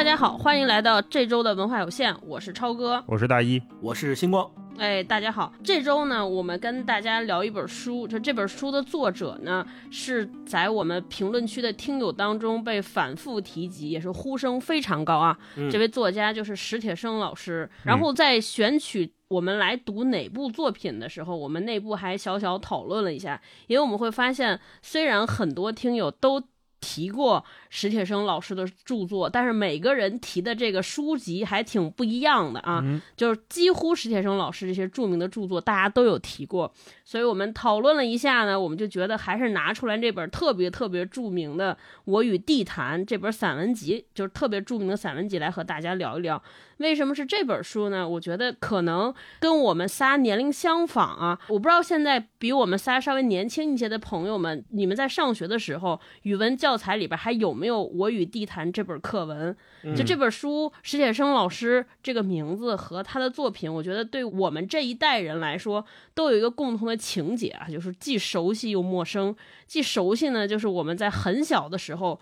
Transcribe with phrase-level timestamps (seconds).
[0.00, 4.50] 大家好，欢迎来到这周的文化有限，我是超哥，我是大一，我是星光。
[4.78, 15.36] 哎，大家好，这周呢，我们跟大家聊一本书，就这本书的作者呢，是在我们评论区的听友当中被反复提及，也是呼声非常高啊。
[15.70, 17.68] 这位作家就是史铁生老师。
[17.84, 26.42] 然后在选取我们来读哪部作品的时候，我们内部还小小讨论了一下，因为我们会发现，虽然很多听友都。
[26.80, 32.82] 提过史铁生老师的著作，但是每个人提的这个书籍还挺不一样的啊，
[33.16, 36.72] 就是几乎史铁生老师这些著名的著作，大家都有提过，
[37.04, 46.42] 所以我们讨论了一下呢，我们就觉得还是拿出来这本特别特别著名的《我与地坛》这本散文集，就是特别著名的散文集，来和大家聊一聊。
[46.78, 48.08] 为什么是这本书呢？
[48.08, 51.38] 我觉得可能跟我们仨年龄相仿啊。
[51.48, 59.56] 我不知道现在比我们仨稍微年轻一些的朋友们，你们在上学的时候，语文教材里边还有没有《我与地坛》这本课文？
[59.96, 69.34] 就这本书，史铁生老师这个名字和他的作品，我觉得对我们这一代人来说，都有一个共同的情节啊，就是既熟悉又陌生。
[69.66, 72.20] 既熟悉呢，就是我们在很小的时候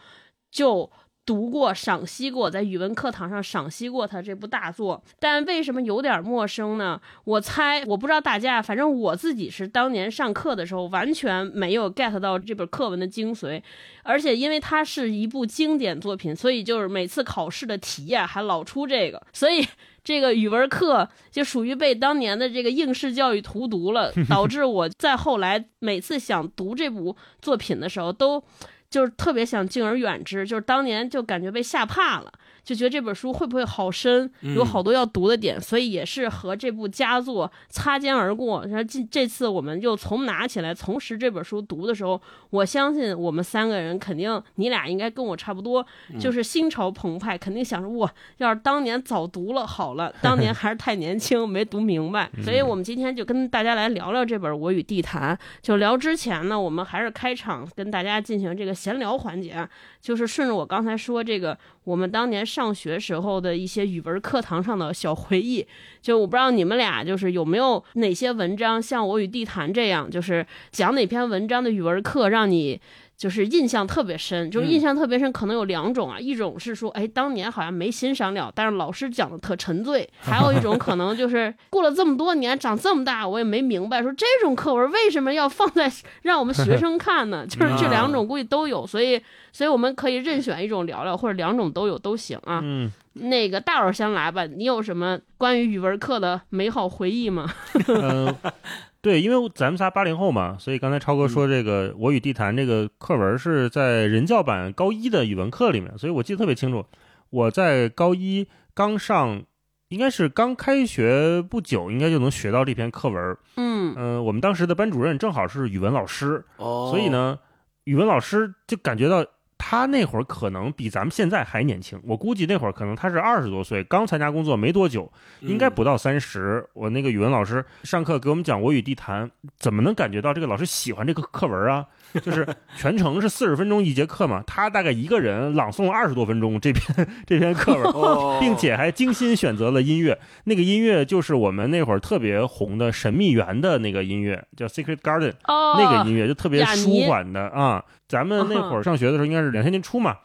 [0.50, 0.90] 就。
[1.28, 6.98] 读过、赏析过，在语文课堂上赏析过他这部大作，但为什么有点陌生呢？
[7.24, 13.62] 我猜，我不知道大家，反正我自己是当年上课的时候完全没有 get 到这本课文的精髓，
[14.04, 19.68] 而且因为它是一部经典作品，所以就是每次考试的题啊还老出这个，所以
[20.02, 28.42] 这个语文课就属于被当年的这个应试教育荼毒了，导致我在后来每次想读这部作品的时候都。
[28.90, 32.32] 就是特别想敬而远之，就是当年就感觉被吓怕了。
[32.68, 38.62] 就觉得这本书会不会好深，有好多要读的点，所以也是和这部佳作擦肩而过。
[38.66, 45.82] 然后这这次我们又从拿起来从拾这本书读的时候，我相信我们三个人肯定，你俩应该跟我差不多，
[46.20, 52.30] 就是心潮澎湃，肯定想说哇，要是当年早读了好了，当年还是太年轻没读明白。
[52.44, 55.34] 所以我们今天就跟大家来聊聊这本《我与地坛》。
[55.62, 59.66] 就聊之前呢，我们还是开场跟大家进行这个闲聊环节，
[60.02, 61.56] 就是顺着我刚才说这个。
[61.84, 65.64] 我们当年上上学时候的一些语文课堂上的小回忆，
[66.02, 72.80] 就我不知道你们俩就是有没有哪些文章像我与地坛这样，就是讲哪篇文章的语文课让你。
[73.18, 85.90] 就是印象特别深，就是印象特别深，可能有两种啊，一种是说，哎，当年好像没欣赏了，但是老师讲的特沉醉； 还有一种可能就是过了这么多年，长这么大，我也没明白，说这种课文为什么要放在
[86.22, 87.44] 让我们学生看呢？
[87.50, 89.20] 就是这两种估计都有，所以，
[89.52, 92.60] 所以我们可以任选一种聊聊，或者两种都有都行啊。
[92.62, 97.52] 嗯，那个大伙先来吧，你有什么关于语文课的美好回忆吗？
[99.00, 106.84] 对，因为咱们仨八零后嘛，所以刚才超哥说这个《我与地坛》这个课文是在人教版高一的语文课里面，所以我记得特别清楚。
[107.30, 109.42] 我在高一刚上，
[109.88, 113.36] 应该是刚开学不久，应该就能学到这篇课文。
[113.56, 117.38] 嗯嗯，我们当时的班主任正好是语文老师，所以呢，
[117.84, 119.24] 语文老师就感觉到。
[119.58, 126.64] 他那会儿可能比咱们现在还年轻，我估计那会儿可能他是二十多岁，刚参加工作没多久，应该不到三十。
[126.72, 129.26] 我那个语文老师上课给我们讲《我与地坛》，
[129.58, 131.86] 怎么能感觉到这个老师喜欢这个课文啊？
[132.22, 132.46] 就是
[132.76, 147.84] 全程是四十分钟一节课嘛，他大概一个人朗诵了二十多分钟这篇这篇课文，并且还精心选择了音乐，那个音乐就是我们那会儿特别红的《神秘园》的那个音乐，叫《Secret Garden》，那个音乐就特别舒缓的啊。
[148.08, 150.16] 咱们那会儿上学的时候，应该是两千年初嘛。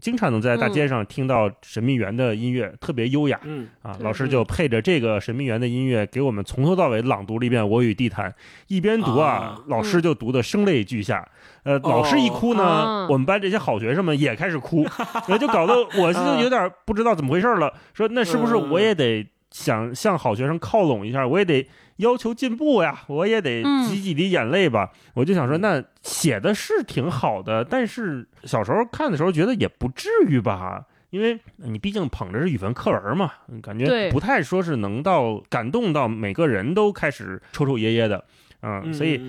[0.00, 3.40] 经常能在大街上听到神秘园的音乐，特别优雅。
[3.44, 8.30] 嗯啊，老师就配着这个神秘园的音乐，给我们从头到尾朗读了一遍《我与地坛》。
[8.68, 11.26] 一边读啊，老师就读的声泪俱下。
[11.62, 14.86] 呃，老师一哭呢，我们班这些好学生们也开始哭，
[15.40, 17.72] 就搞得我就有点不知道怎么回事了。
[17.92, 21.26] 说那是不是我也得想向好学生靠拢一下？
[21.26, 21.66] 我也得。
[21.96, 24.90] 要求进步呀，我也得挤几滴眼泪吧。
[25.14, 33.30] 我就想说，那写的是挺好的，但是小时候看的时候觉得也不至于吧，因为你毕竟捧着是语文课文嘛，
[33.62, 38.24] 感觉不太说是能到感动到每个人都开始抽抽噎噎的。
[38.66, 39.20] 嗯，所以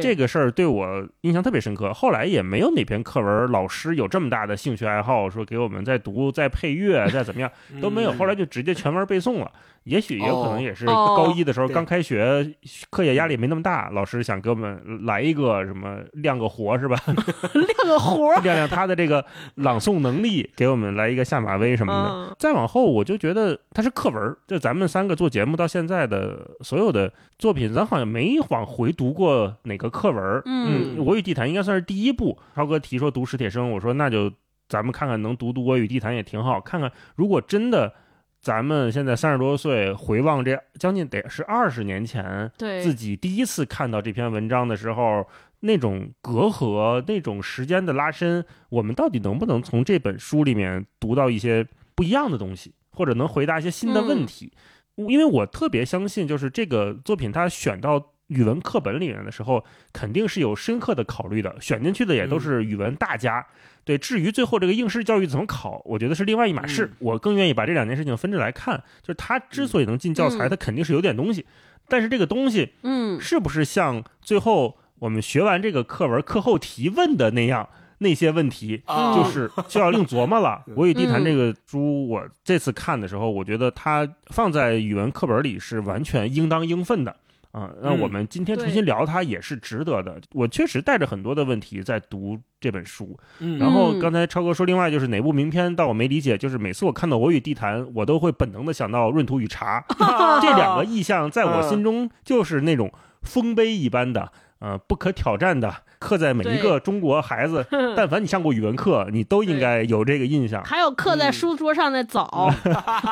[0.00, 1.92] 这个事儿对我印象特别深刻。
[1.92, 7.50] 后来也没有哪篇课文老师有这么大的兴趣爱好，说给我们再读、再配乐、再怎么样
[7.82, 8.12] 都没有。
[8.14, 9.52] 后来就直接全文背诵了。
[9.88, 12.54] 也许也有可能也是高一的时候刚开学，
[12.90, 16.96] 课业压力没那么大，老师想给我们来一个什么亮个活是吧？
[17.06, 19.24] 亮个活， 亮亮他的这个
[19.54, 22.36] 朗诵能力，给我们来一个下马威什么的。
[22.38, 24.36] 再往后，我就觉得它是课文。
[24.46, 30.42] 就咱们三个做节目到现在的所有的作品，咱好像没往回读过哪个课文。
[30.44, 32.38] 嗯，我与地坛应该算是第一部。
[32.54, 34.30] 超哥提说读史铁生，我说那就
[34.68, 36.60] 咱们看看能读读《我与地坛》也挺好。
[36.60, 37.92] 看看如果真的，
[38.40, 45.26] 咱们现在三十多岁回望这将近得是二十年前，对自己第一次看到这篇文章的时候，
[45.60, 54.52] 那种隔阂、那种时间的拉伸，我们到底能不能从这本书里面读到一些不一样的东西，或者能回答一些新的问题？
[54.96, 58.12] 因为我特别相信，就是这个作品它选到。
[58.28, 63.42] 语文课本里面的时候，肯定是有深刻的考虑的，选进去的也都是语文大家。
[63.88, 66.92] 对，至于最后这个应试教育怎么考，我觉得是另外一码事。
[66.98, 68.76] 我更愿意把这两件事情分着来看。
[69.00, 71.46] 就是他之所以能进教材，他肯定是有点东西，
[71.88, 77.66] 但是这个东西，嗯，是不是像最后我们学完这个课文课后提问的那样，
[78.00, 80.62] 那些问题，就是就要另琢磨了。
[80.76, 87.16] 《我与地坛》这个书，我这次看的时候，我觉得它放在语文课本里是完全应当应分的。
[87.52, 90.20] 啊，那我们今天重新聊它也是值得的。
[90.32, 93.18] 我确实带着很多的问题在读这本书。
[93.58, 96.36] 然后刚才超哥说，另外就是哪部名篇，但我没理解。
[96.36, 99.84] 就是每次我看到《我与地坛》，我都会本能的想到闰土与茶，
[100.42, 102.92] 这两个意象在我心中就是那种
[103.22, 104.30] 丰碑一般的，
[104.60, 105.74] 呃，不可挑战的。
[106.00, 107.66] 刻在每一个中国孩子，
[107.96, 110.62] 但凡你上过语文课，你都应该有这个印象。
[110.62, 112.48] 还有刻在书桌上的枣，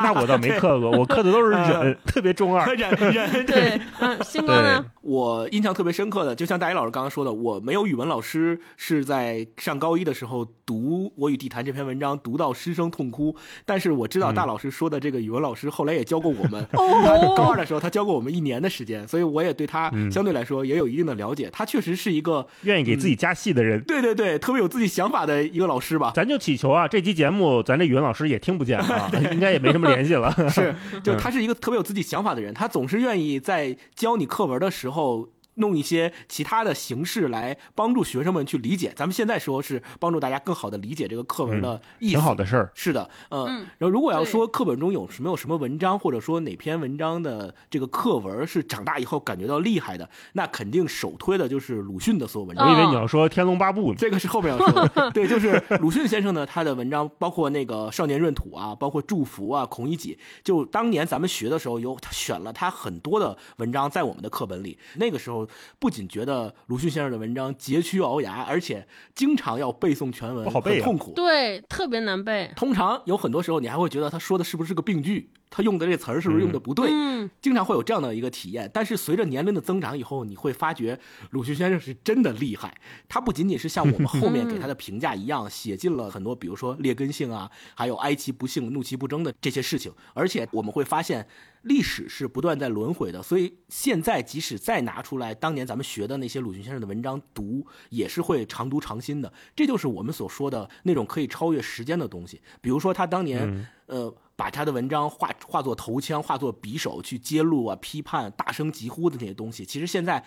[0.05, 2.65] 那我倒没刻过，我刻的都是忍，特别中二。
[2.77, 3.81] 忍忍 对，
[4.23, 4.85] 星哥呢？
[5.03, 13.35] 我印象特别深刻的，就像大一老师刚刚说的，我没有语文老师是在上高一的时候读《我与地坛》这篇文章，读到失声痛哭。
[13.65, 21.36] 但是我知道大老师说的这个语文老师后来也教过我们，他高二的时候他教过我们一年的时间，所以我也对他相对来说也有一定的了解。
[21.53, 26.13] 他确实是一个愿意给自己加戏的人，对对对，特别有自己想法的一个老师吧。
[26.15, 30.35] 咱就祈求啊，这期节目咱这语文老师也听不见啊， 应该也没什么联系了。
[30.49, 35.29] 是，就 他是一个特别有自己想法的人，他总是愿意在教你课文的时候。
[35.57, 38.93] 弄一些其他的形式来帮助学生们去理解。
[38.97, 42.71] 咱们现在说是帮助大家更好的理解这个课文的意思，挺好的事儿。
[42.75, 43.67] 是的，嗯。
[43.79, 52.67] 然后如果要说课本中有什么有什么文章，或者说哪篇文章的这个课文是长大以后感觉到厉害的，那肯定首推的就是鲁迅的所有文章。
[52.67, 55.11] 我以为你要说《天龙八部》，呢这个是后面要说的。
[55.13, 60.15] 对，就是鲁迅先生呢，他的文章包括那个《少年闰土》啊，包括《祝福》啊，《孔乙己》。
[60.45, 64.79] 就当年咱们学的时候，有选了他很多的文章在我们的课本里。
[64.97, 65.46] 那个时候
[65.79, 71.13] 不仅觉得鲁迅先生的文章佶屈聱牙，而且经常要背诵全文，不好背，痛苦。
[71.15, 72.53] 对，特别难背。
[72.57, 75.31] 通常有很多时候，你还会觉得他说的是不是个病句。
[75.49, 76.91] 他用的这词儿是不是用的不对？
[76.91, 78.69] 嗯，经常会有这样的一个体验。
[78.75, 80.99] 但是随着年龄的增长以后，你会发觉
[81.31, 82.77] 鲁迅先生是真的厉害。
[83.09, 89.91] 他不仅仅是像我们后面给他的评价一样，写进了很多，比如说劣根性啊，还有哀其不幸、怒其不争的这些事情。
[90.15, 91.27] 而且我们会发现，
[91.67, 93.23] 历史是不断在轮回的。
[93.23, 99.33] 所以现在即使再拿出来当年咱们学的那些鲁迅先生的文章读，也是会常读常新的。
[99.55, 102.41] 这就是我们所说的那种可以超越时间的东西。
[102.61, 104.15] 比如说他当年，呃。
[104.39, 110.23] 把他的文章化化作头枪，化作匕首去揭露啊、批判、大声疾呼的那些东西，其实现在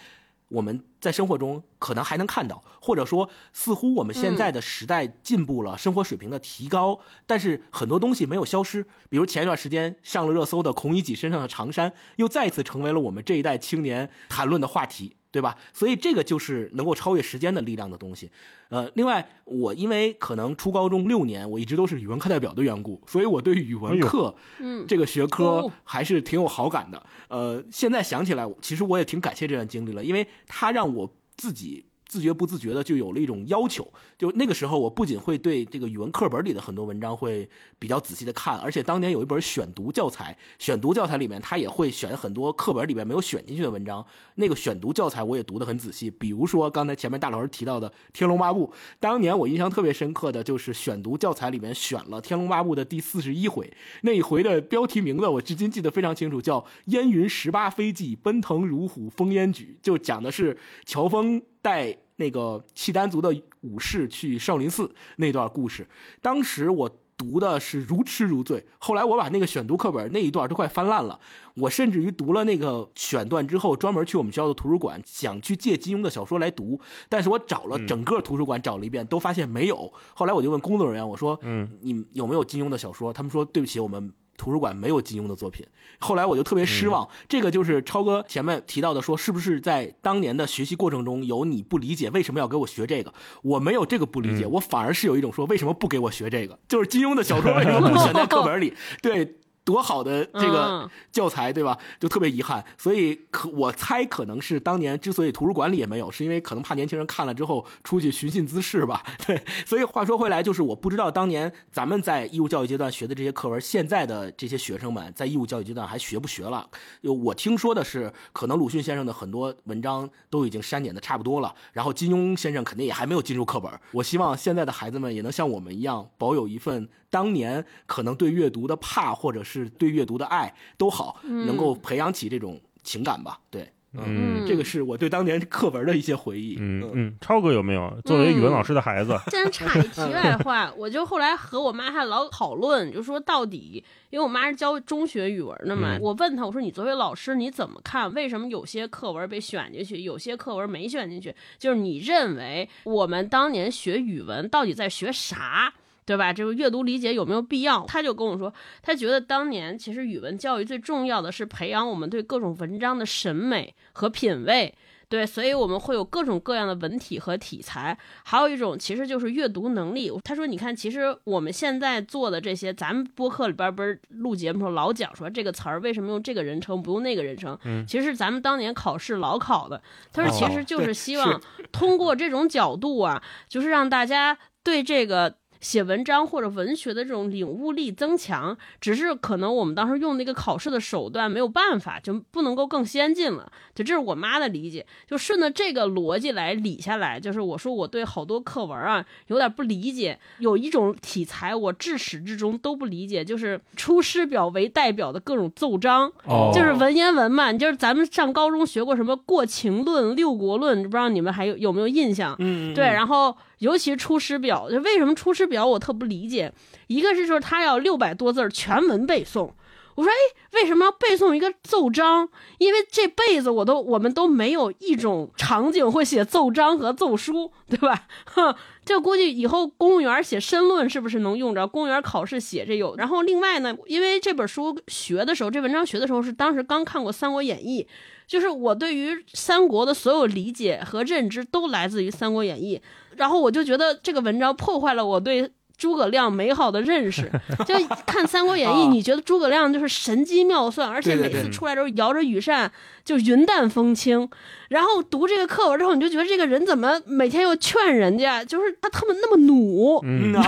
[0.49, 8.85] 我们在生活中可能还能看到，或者说似乎我们现在的时代进步了，生活水平的提高，但是很多东西没有消失。
[9.09, 15.15] 比如前一段时间上了热搜的孔乙己身上的长衫，又再一次成为了我们这一代青年谈论的话题。
[15.31, 15.57] 对吧？
[15.73, 18.31] 所以这个就是能够超越时间的力量的东西。
[18.69, 27.03] 呃，另外，我因为可能初高中六年，我一直都是语文课代表的缘故，所以我对语文课，嗯，这个学科还是挺有好感的。
[27.27, 31.85] 呃，现在想起来，其实我也挺感谢这段经历了，因为它让我自己。
[32.09, 33.87] 自觉不自觉的就有了一种要求，
[34.17, 37.47] 就那个时候我不仅会对这个语文课本里的很多文章会
[37.77, 44.03] 比较仔细的看，而且当年有一本选读教材，选读教材里面他也会选很多课本里面没有选进去的文章，
[44.35, 46.09] 那个选读教材我也读得很仔细。
[46.09, 48.65] 比如说刚才前面大老师提到的《天龙八部》，
[48.99, 61.39] 当年我印象特别深刻的就是选读教材里面选了《天龙八部》的第四十一回，那一回的标题名字我至今记得非常清楚，叫“烟云十八飞骑，奔腾如虎风烟举”，就讲的是乔峰。
[61.61, 65.87] 带那个契丹族的武士去少林寺那段故事，
[66.21, 68.65] 当时我读的是如痴如醉。
[68.77, 71.19] 后来我把那个选读课本那一段都快翻烂了，
[71.55, 79.91] 我甚至于读了那个选段之后，专门去我们学校的图书馆想去借金庸的小说来读，但是我找了整个图书馆找了一遍，都发现没有。
[80.13, 85.65] 后来我就问工作人员，我说：“嗯，你有没有金庸的小说？”他们说：“对不起，我们。”图书馆没有金庸的作品，
[85.99, 87.07] 后来我就特别失望。
[87.27, 93.13] 这个就是超哥前面提到的，说是不是在当年的学习过程中有你不理解为什么要给我学这个？
[93.43, 96.57] 我没有这个不理解，我反而是有一种说为什么不给我学这个？
[96.69, 98.73] 就是金庸的小说为什么不 选在课本里？
[99.01, 99.35] 对。
[99.69, 101.77] 多好的这个教材，对吧？
[101.99, 102.65] 就特别遗憾。
[102.75, 109.03] 所以可我猜可能是当年之所以图书馆里也没有，是因为可能怕年轻人看了之后出去寻衅滋事吧。
[109.27, 116.67] 对，所以话说回来，就是我不知道当年咱们在义务教育阶段学的这些课文，现在的这些学生们在义务教育阶段还学不学了？
[117.01, 123.71] 有我听说的是，可能鲁迅先生的很多文章都已经删减的差不多了，然后金庸先生肯定也还没有进入课本。
[123.91, 133.39] 我希望现在的孩子们也能像我们一样，保有一份当年可能对阅读的怕，或者是对阅读的爱都好，能够培养起这种情感吧。
[133.49, 133.71] 对。
[133.93, 136.57] 嗯，这个是我对当年课文的一些回忆。
[136.59, 137.91] 嗯嗯，超哥有没有？
[138.05, 148.13] 作为语文老师的孩子，先插一题外话，我就后来和我妈还老讨论，就说到底，因为我妈是教中学语文的嘛，我问她，我说你作为老师你怎么看？
[148.13, 151.33] 为什么有些课文被选进去，有些课文没选进去？
[151.57, 155.73] 就是你认为我们当年学语文到底在学啥？
[156.09, 156.33] 对吧？
[156.33, 157.85] 这个阅读理解有没有必要？
[157.85, 158.51] 他就跟我说，
[158.81, 164.73] 他觉得当年其实语文教育最重要的是培养我们对各种文章的审美和品味。
[165.07, 167.95] 对，所以我们会有各种各样的文体和题材。
[168.23, 170.11] 还有一种其实就是阅读能力。
[170.23, 177.55] 他说，你看，其实我们现在做的这些，咱们播客里边不是录节目时候老讲说这个词儿为什么用这个人称不用那个人称？
[177.65, 179.79] 嗯，其实是咱们当年考试老考的。
[180.11, 181.39] 他说，其实就是希望
[181.71, 185.35] 通过这种角度啊，就是让大家对这个。
[185.59, 193.51] 写文章或者文学的这种领悟力增强，只是可能我们当时用那个考试的手段没有办法，就不能够更先进了。
[193.75, 197.19] 就这是我妈的理解，就顺着这个逻辑来理下来。
[197.19, 206.11] 就是我说我对好多课文啊有点不理解，有一种题材我至始至终都不理解，就是《出师表》为代表的各种奏章，
[206.53, 207.51] 就是文言文嘛。
[207.51, 212.35] 就是咱们上高中学过什么《过秦论》《六国论》，不知道你们还有有没有印象？
[212.39, 213.35] 嗯，对，然后。
[213.59, 216.51] 尤其《出师表》，就为什么《出师表》我特不理解，
[216.87, 219.51] 一个是说他要六百多字全文背诵，
[219.95, 220.15] 我说哎，
[220.53, 222.29] 为什么要背诵一个奏章？
[222.57, 228.07] 因为这辈子我都我们都没有一种场景会写奏章和奏书，对吧？
[228.27, 231.67] 哼，这估计以后公务员写申论是不是能用着？
[231.67, 232.95] 公务员考试写这有。
[232.95, 237.83] 然后另外呢，因为这本书学的时候，这文章学的时候是当时刚看过《三国演义》，
[238.25, 242.77] 就是我对于三国的所有理解和认知都来自于《三国演义》。
[243.19, 247.29] 然后我就觉得这个文章破坏了我对诸葛亮美好的认识。
[247.67, 252.71] 就看《三国演义》，你觉得诸葛亮就是神机妙算，而且每次出来都是摇着羽扇
[253.03, 254.29] 就云淡风轻。
[254.69, 259.99] 然后读这个课文之后，你就觉得这个人怎么每天又劝人家，就是他他们那么努，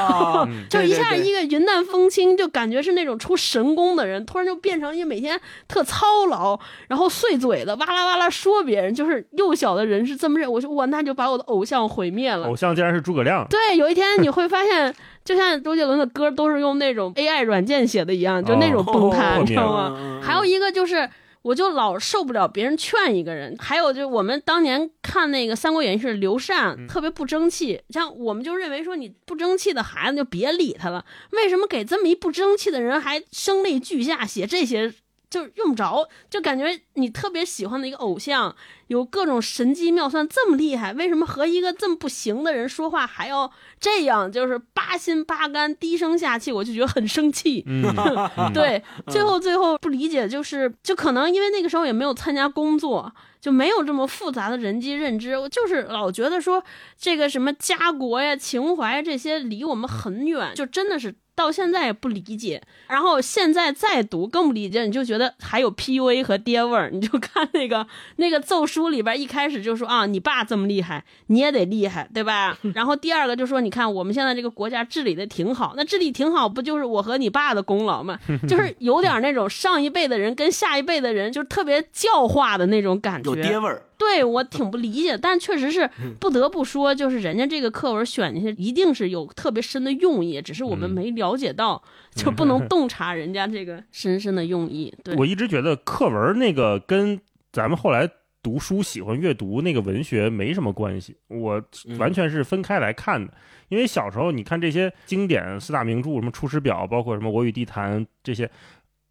[0.69, 8.93] 就一下一个云淡风轻，就感觉是那种出神功的人，突然就变成一个每天特操劳，然后碎嘴的，哇啦哇啦说别人。
[8.93, 12.45] 就是幼小的人是这么认，我说我那就把我的偶像毁灭了。
[12.47, 13.47] 偶像竟然是诸葛亮。
[13.49, 14.93] 对，有一天你会发现，
[15.25, 20.21] 就像周杰伦的歌都是用那种 AI 软件写的一样，就那种崩塌，你知道吗？
[20.21, 21.09] 还有一个就是。
[21.43, 34.93] 我就老受不了别人劝一个人，还有就是我们当年看那个《三国演义》是刘禅特别不争气，像我们就认为说你不争气的孩子就别理他了，为什么给这么一不争气的人还声泪俱下写这些？
[35.31, 38.53] 就用不着，就感觉你特别喜欢的一个偶像，
[38.87, 44.29] 有各种神机妙算这么厉害，为什么和一个这么不行的人说话还要这样？
[44.29, 47.65] 就是八心八肝、低声下气，我就觉得很生气。
[48.53, 56.61] 对，最后最后不理解，就是就可能因为那个时候也没有参加工作，就没有这么复杂的人机认知，我就是老觉得说
[56.99, 61.15] 这个什么家国呀、情怀这些离我们很远，就真的是。
[61.35, 66.89] 到现在也不理解，然后现在再读更不理解，你就觉得还有 PUA 和爹味儿。
[66.91, 72.57] 你就看那个那个奏书里边，一开始就说啊，你爸这么厉害，你也得厉害，对吧？
[72.75, 78.19] 然后第二个就说，你看我们现在这个国家治理的挺好，那治理挺好，不就是我和你爸的功劳吗？
[78.47, 83.83] 就是有点那种上一辈的人跟下一辈的人就特别教化的那种感觉，有爹味儿。
[84.01, 85.87] 对我挺不理解，但确实是
[86.19, 91.79] 不得不说，就是人家这个课文选进去，一定是有特别深的用意，只是我们没了解到，
[92.15, 94.91] 就不 能洞察人家这个深深的用意。
[95.03, 97.21] 对我一直觉得课文那个跟
[97.53, 98.09] 咱们后来
[98.41, 101.63] 读书喜欢阅读那个文学没什么关系，我
[101.99, 103.31] 完全是分开来看的。
[103.69, 108.49] 因为小时候你看这些经典四大名著，什么《出师表》，包括什么《我与地坛》这些，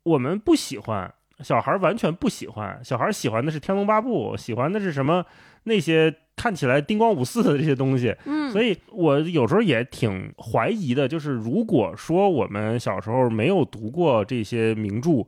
[0.03, 1.15] 我们不喜欢。
[1.43, 5.25] 小孩完全不喜欢，小孩喜欢的是《天龙八部》，喜欢的是什么
[5.65, 8.15] 那些看起来叮光五四的这些东西。
[8.27, 15.27] 嗯，所以我有时候也挺怀疑的，就是如果说我们小时候没有读过这些名著，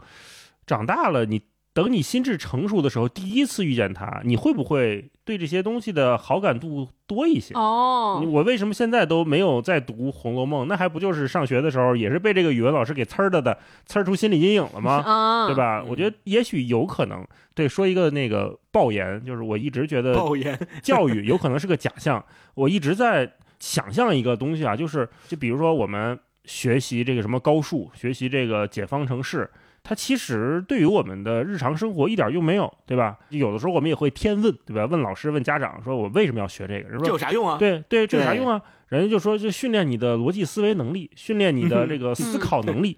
[0.67, 1.41] 长大了你
[1.75, 7.55] 等你心智成熟的时候，第一次遇见他，你会不会对这些东西的好感度多一些？
[7.55, 10.63] 哦，我为什么现在都没有在读《红楼梦》？
[10.67, 14.97] 那还不就是上学的时候也是被这个语文老师给呲儿的的，呲儿出心理阴影了吗？
[15.07, 15.83] 啊，对吧？
[15.83, 17.27] 我觉得也许有可能。
[17.55, 22.23] 对，说一个那个爆言，就是我一直觉得爆言教育有可能是个假象。
[22.55, 29.49] 我一直在想象一个东西啊，就是就比如说我们学习这个什么高数，学习这个解方程式。
[29.85, 33.19] 它其实对于我们的日常生活一点用没有，对吧？
[33.31, 34.87] 有的时候我们也会天问，对吧？
[34.87, 36.89] 问老师、问家长，说我为什么要学这个？
[36.89, 37.59] 人说这有啥用啊？
[37.59, 38.63] 对对，这有啥用啊？
[38.89, 42.97] 人家就说，就训练你的逻辑思维能力，训练你的 这个思考能力。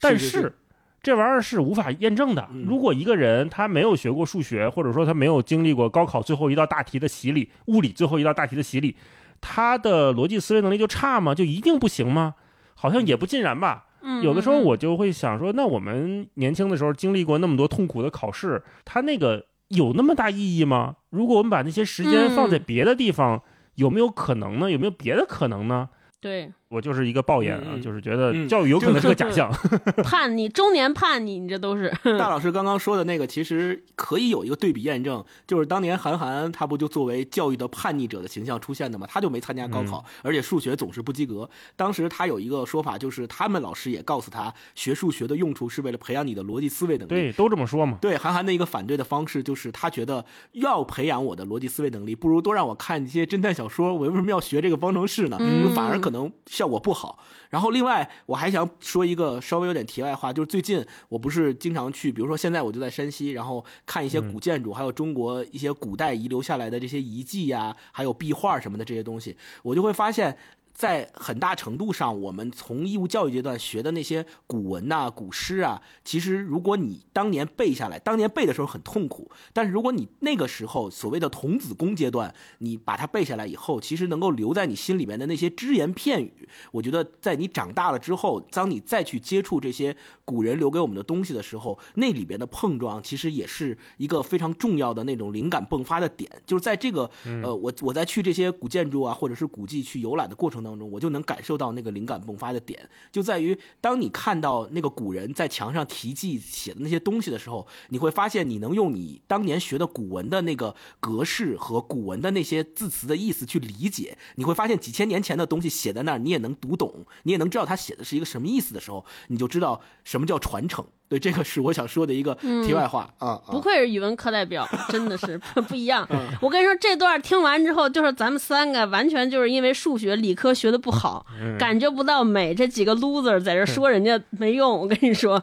[0.00, 0.54] 但是
[1.02, 2.48] 这玩意儿是无法验证的。
[2.66, 8.96] 如果一个人他没有学过数学，或者说他没有经历过高考最后一道大题的洗礼，物理最后一道大题的洗礼，
[9.40, 11.34] 他的逻辑思维能力就差吗？
[11.34, 12.36] 就一定不行吗？
[12.74, 13.86] 好像也不尽然吧。
[14.22, 20.96] 有的时候我就会想说，那我们年轻的时候经历过那么多痛苦的考试，它那个有那么大意义吗？
[21.10, 23.42] 如果我们把那些时间放在别的地方，
[23.76, 24.70] 有没有可能呢？
[24.70, 25.88] 有没有别的可能呢？
[26.20, 26.52] 对。
[26.72, 29.52] 我就是一个抱怨啊，就是觉得教育有可能是个假象，
[30.02, 31.92] 叛逆，中年叛逆，你这都是。
[32.18, 39.06] 大老师刚刚说的那个，其实可以有一个对比验证，就是当年韩寒他不就作为教育的叛逆者的形象出现的吗？
[39.08, 41.48] 他就没参加高考，而且数学总是不及格。
[41.76, 47.10] 当时他有一个说法，就是他们老师也告诉他，学数学的用处是为了培养你的逻辑思维能力。
[47.10, 47.98] 对，都这么说嘛。
[48.00, 53.92] 对，韩寒的一个反对的方式就是，他觉得要培养我的逻辑思维能力，不如多让我看一些侦探小说。
[53.92, 55.38] 我为什么要学这个方程式呢？
[55.74, 56.30] 反而可能
[56.62, 57.18] 效果不好。
[57.50, 70.38] 然后，另外我还想说一个稍微有点题外话，就是最近我不是经常去，比如说现在我就在山西，然后看一些古建筑，还有中国一些古代遗留下来的这些遗迹呀，还有壁画什么的这些东西，我就会发现。
[70.74, 96.30] 在很大程度上，我们从义务教育阶段学的那些古文呐、古诗啊，其实如果你当年背下来，当年背的时候很痛苦，但是如果你那个时候所谓的童子功阶段，你把它背下来以后，其实能够留在你心里面的那些只言片语，我觉得在你长大了之后，当你再去接触这些古人留给我们的东西的时候，那里边的碰撞，其实也是一个非常重要的那种灵感迸发的点。
[96.46, 97.10] 就是在这个
[97.42, 100.61] 呃，我我在去这些古建筑啊，或者是古迹去游览的过程。
[100.62, 120.84] 当中，我就能感受到那个灵感迸发的点，就在于当你看到那个古人在墙上题记写的那些东西的时候，你会发现你能用你当年学的古文的那个格式和古文的那些字词的意思去理解，你会发现几千年前的东西写在那儿，你也能读懂，你也能知道他写的是一个什么意思的时候，你就知道什么叫传承。
[121.12, 123.38] 对，这个是我想说的一个题外话啊！
[123.50, 126.08] 不愧是语文课代表， 真的是 不一样。
[126.40, 131.26] 我跟你说，这段听完之后，就是咱们三个完全就是因为数学、理科学的不好，
[131.58, 132.54] 感觉不到美。
[132.54, 135.42] 这几个 loser 在这说人家没用，我跟你说。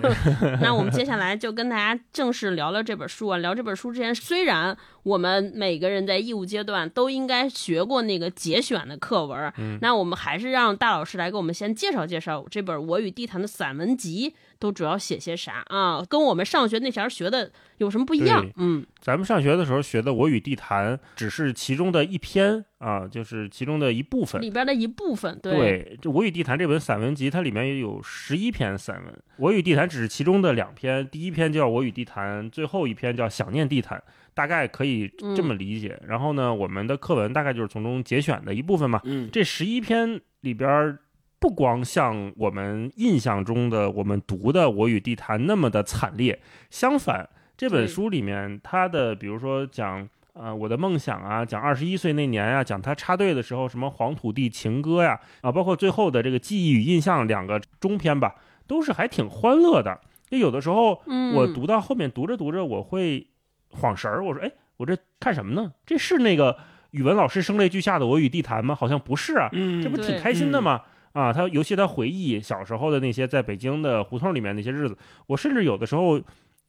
[0.62, 3.36] 那我们接下来就跟大家正式聊聊这本书啊。
[3.36, 14.34] 聊这本书之前，虽然我们每个人在义务阶段都应该学过那个节选的课文，那我们还是让大老师来给我们先介绍介绍这本《我与地坛》的散文集。
[14.62, 16.04] 都主要写些啥啊？
[16.08, 18.48] 跟我们上学那前儿学的有什么不一样？
[18.56, 25.36] 嗯，咱们上学的时候学的《我与地坛》只是其中的一篇啊，就是其中的一部分里边的一部分。
[25.42, 31.08] 对，这《我与地坛》这本散文集，它里面也有十一篇散文，《我与地坛》只是其中的两篇。
[31.08, 33.98] 第一篇叫《我与地坛》，最后一篇叫《想念地坛》，
[34.34, 36.00] 大概可以这么理解。
[36.06, 39.00] 然后呢，我们的课文大概就是从中节选的一部分嘛。
[39.04, 40.98] 嗯，这十一篇里边。
[41.42, 46.40] 不光像我们印象中的我们读的《我与地坛》那么的惨烈，
[46.70, 58.36] 相反，这本书里面它的，比如说讲啊我的梦想啊，讲二十一岁那年啊，讲他插队的时候什么黄土地情歌呀，啊，包括最后的这个记忆与印象两个中篇吧，
[58.68, 60.00] 都是还挺欢乐的。
[60.30, 61.02] 就有的时候，
[61.34, 63.26] 我读到后面读着读着，我会
[63.72, 65.72] 晃神儿，我说，哎，我这看什么呢？
[65.84, 66.56] 这是那个
[66.92, 68.74] 语文老师声泪俱下的《我与地坛》吗？
[68.74, 69.48] 好像不是啊，
[69.82, 70.82] 这不挺开心的吗？
[71.12, 76.18] 啊，他尤其他回忆小时候的那些在北京的胡同里面那些日子，我甚至有的时候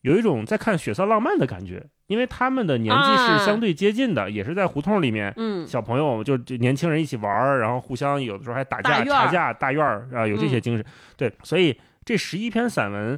[0.02, 10.86] 有一种在看血色浪漫的感觉，因为他们的年纪是相对接近的，也是在胡同里面，嗯，小朋友就就年轻人一起玩儿然后互相有的时候还打架查架，大院儿啊有这些精神，
[11.16, 13.18] 对，所以这十一篇散文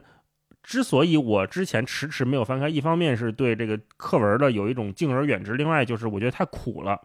[0.65, 6.99] 之所以我之前迟迟没有翻开，一方面是对这个课文的有一种敬而远之，另外就是我觉得太苦了，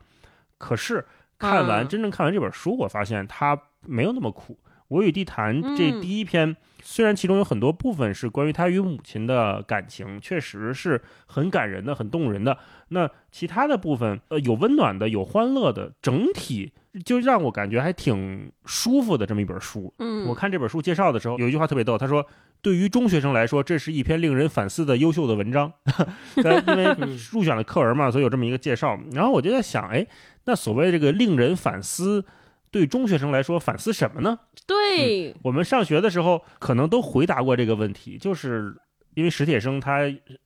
[0.58, 1.06] 可是。
[1.40, 4.58] 看完真正看完这本书，我发现它没有那么苦。
[4.88, 12.58] 我与地坛》这第一篇，虽然其中有很多部分是关于他与母亲的感情，确实是很感人的、很动人的。
[12.88, 16.74] 那其他的部分，呃，有温暖的，有欢乐的，整体
[17.06, 19.94] 就让我感觉还挺舒服的这么一本书。
[19.98, 22.26] 嗯，我看这本书介绍的时候，有一句话特别逗，他说
[22.62, 25.72] ：“对于中学生来说，这是一篇令人反思的优秀的文章。
[26.36, 26.84] ”因为
[27.32, 28.98] 入选了课文嘛，所以有这么一个介绍。
[29.12, 30.06] 然后我就在想，哎，
[30.44, 32.24] 那所谓这个令人反思。
[32.72, 34.38] 对中学生来说，反思什么呢？
[34.64, 38.72] 对我们上学的时候，可能都回答过这个问题，就是
[39.14, 40.02] 因为史铁生他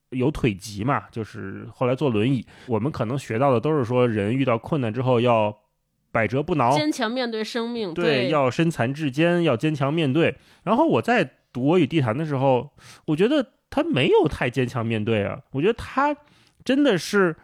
[0.09, 2.43] 有腿疾嘛，就是后来坐轮椅。
[2.67, 5.55] 我们可能学到的都是说，人遇到困难之后要
[6.11, 10.35] 百折不挠，坚强面对生命，对，要身残志坚，要坚强面对。
[10.63, 12.71] 然后我在读《我与地坛》的时候，
[13.07, 16.15] 我觉得他没有太坚强面对啊，我觉得他
[16.63, 17.35] 真的是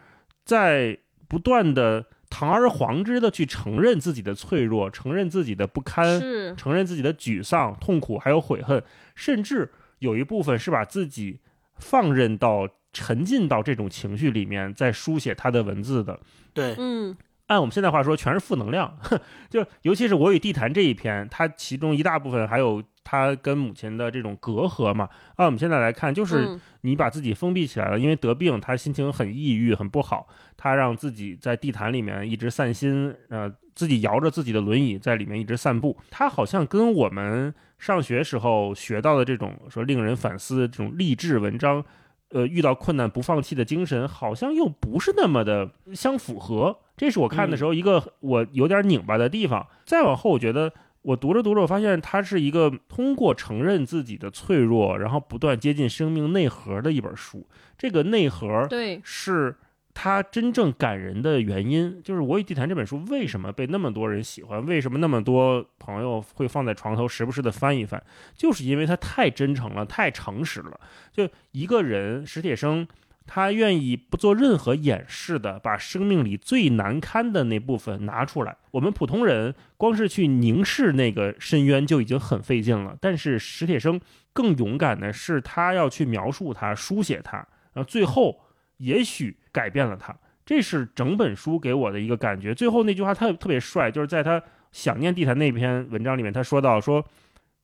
[0.45, 2.05] 在不断的。
[2.33, 6.17] 堂而皇之的去承认自己的脆弱，承认自己的不堪，
[6.55, 8.81] 承认自己的沮丧、痛苦，还有悔恨，
[9.15, 9.69] 甚至
[9.99, 11.41] 有一部分是把自己
[11.75, 16.17] 放任到、沉浸到这种情绪里面，在书写他的文字的。
[16.53, 17.13] 对，嗯，
[17.51, 18.97] 按我们现在话说，全是负能量。
[19.49, 22.81] 就尤其是我与地坛这一篇，它其中一大部分还有。
[23.03, 30.27] 他跟母亲的这种隔阂嘛，按我们现在来看，就是你把自己封闭起来了，因为得病，他心情很抑郁，很不好。
[30.55, 35.97] 他让自己在地坛里面一直散心，呃，自己摇着自己的轮椅在里面一直散步。
[36.11, 41.83] 他好像跟我们上学时候学到的这种说令人反思这种励志文章，
[42.29, 46.77] 呃，遇到困难不放弃的精神，好像又不是那么的相符合。
[47.01, 49.65] 这是我看的时候一个我有点拧巴的地方。
[49.85, 50.71] 再往后，我觉得。
[51.03, 57.43] 我读着读着，我发现它是一个通过承认自己的脆弱，然后不断接近生命内核的一本书。
[57.75, 59.55] 这个内核，对，是
[59.95, 61.99] 它真正感人的原因。
[62.03, 64.63] 就是《我与地坛》这本书为什么被那么多人喜欢？
[64.67, 67.99] 为什么那么多朋友会放在床头，时不时的翻一翻？
[68.35, 70.79] 就是因为它太真诚了，太诚实了。
[71.11, 72.87] 就一个人，史铁生。
[73.27, 78.57] 他愿意不做任何掩饰的，把生命里最难堪的那部分拿出来。
[78.71, 83.99] 我们普通人光是去凝视那个深渊就已经很费劲了，但是史铁生
[84.33, 87.37] 更勇敢的是，他要去描述它、书写它，
[87.73, 88.41] 然后最后
[88.77, 90.13] 也许改变了他。
[90.45, 92.53] 这是整本书给我的一个感觉。
[92.53, 94.41] 最后那句话特特别帅，就是在他
[94.73, 97.05] 想念地坛那篇文章里面，他说到说：“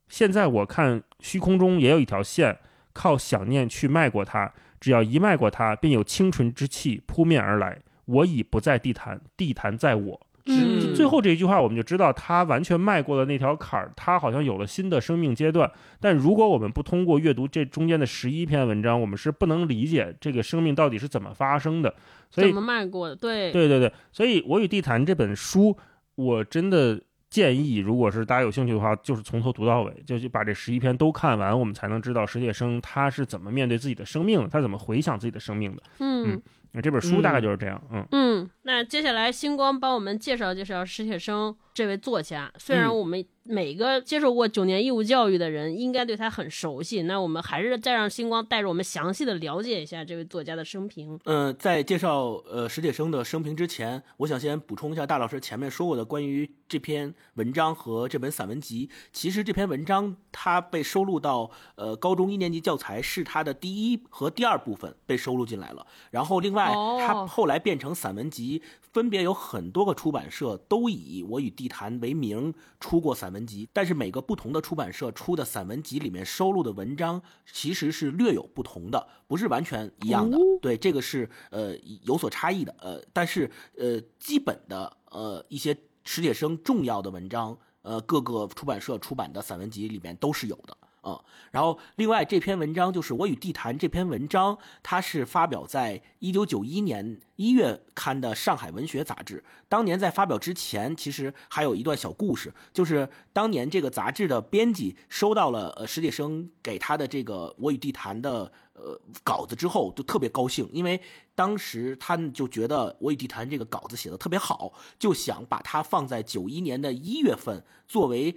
[0.07, 2.57] 现在我看虚空中也有一条线，
[2.93, 7.79] 靠想念去迈过它。”只要一迈过它，便有清纯之气扑面而来。
[8.05, 10.21] 我已不在地坛，地坛在我。
[10.45, 15.69] 嗯，最后这一句话，我们就知道他完全迈过了那条坎儿，他好像有了新的生命阶段。
[15.99, 21.93] 但如果我们不通过阅读这中间的十一篇文章，我们是不能理解这个生命到底是怎么发生的。
[22.29, 23.15] 所以怎么迈过的？
[23.15, 23.91] 对，对对对。
[24.13, 25.77] 所以我与地坛这本书，
[26.15, 27.01] 我真的。
[27.29, 35.83] 建议，如果是大家有兴趣的话，就是从头读到尾，就去把这十一篇都看完，我们才能知道史铁生他是怎么面对自己的生命，他怎么回想自己的生命的。
[35.99, 36.41] 嗯，
[36.77, 37.81] 那这本书大概就是这样。
[37.91, 43.25] 嗯嗯，那接下来星光帮我们介绍介绍史铁生这位作家，虽然我们。
[43.49, 47.03] 每个接受过九年义务教育的人应该对他很熟悉。
[47.03, 51.17] 那我们还是再让星光带着我们详细的了解一下这位作家的生平。
[51.23, 58.89] 嗯，在介绍呃史铁生的生平之前，我想先补充一下大老师前面说过的关于这篇文章和这本散文集。
[59.13, 65.87] 其实这篇文章它被收录到呃高中一年级教材是它的第一和第二部分被收录进来了。
[66.11, 73.37] 然后另外它后来变成散文集，分别有很多个出版社都以《我与地坛》为名出过散文。
[73.37, 80.35] 文集，但是每个不同的出版社出的散文集里面收录的文章其实是略有不同的，不是完全一样的。
[80.59, 82.75] 对，这个是呃有所差异的。
[82.79, 90.75] 呃，但是呃基本的呃一些史铁生重要的文章，呃各个出版社出版的散文集里面都是有的。
[91.07, 91.17] 嗯，
[91.51, 99.41] 然后另外这篇文章就是《我与地坛》这篇文章，它是发表在一九九一年一月刊的《上海文学》杂志。
[99.69, 110.99] 当年在发表之前，其实还有一段小故事，就是当年这个杂志的编辑收到了呃史铁生给他的这个《我与地坛》的呃稿子之后，就特别高兴，因为
[111.33, 118.35] 当时他就觉得《我与地坛》这个稿子写的特别好，就想把它放在九一年的一月份作为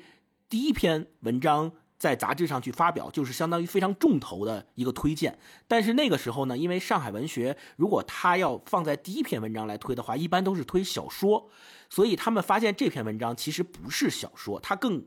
[0.49, 1.73] 第一篇文章。
[2.01, 5.39] 在杂志上去发表，就是相当于非常重头的一个推荐。
[5.69, 11.51] 但是那个时候呢，因为上海文学如果他要放在第一篇文章来推的话，一般都是推小说，
[11.91, 15.05] 所以他们发现这篇文章其实不是小说，它更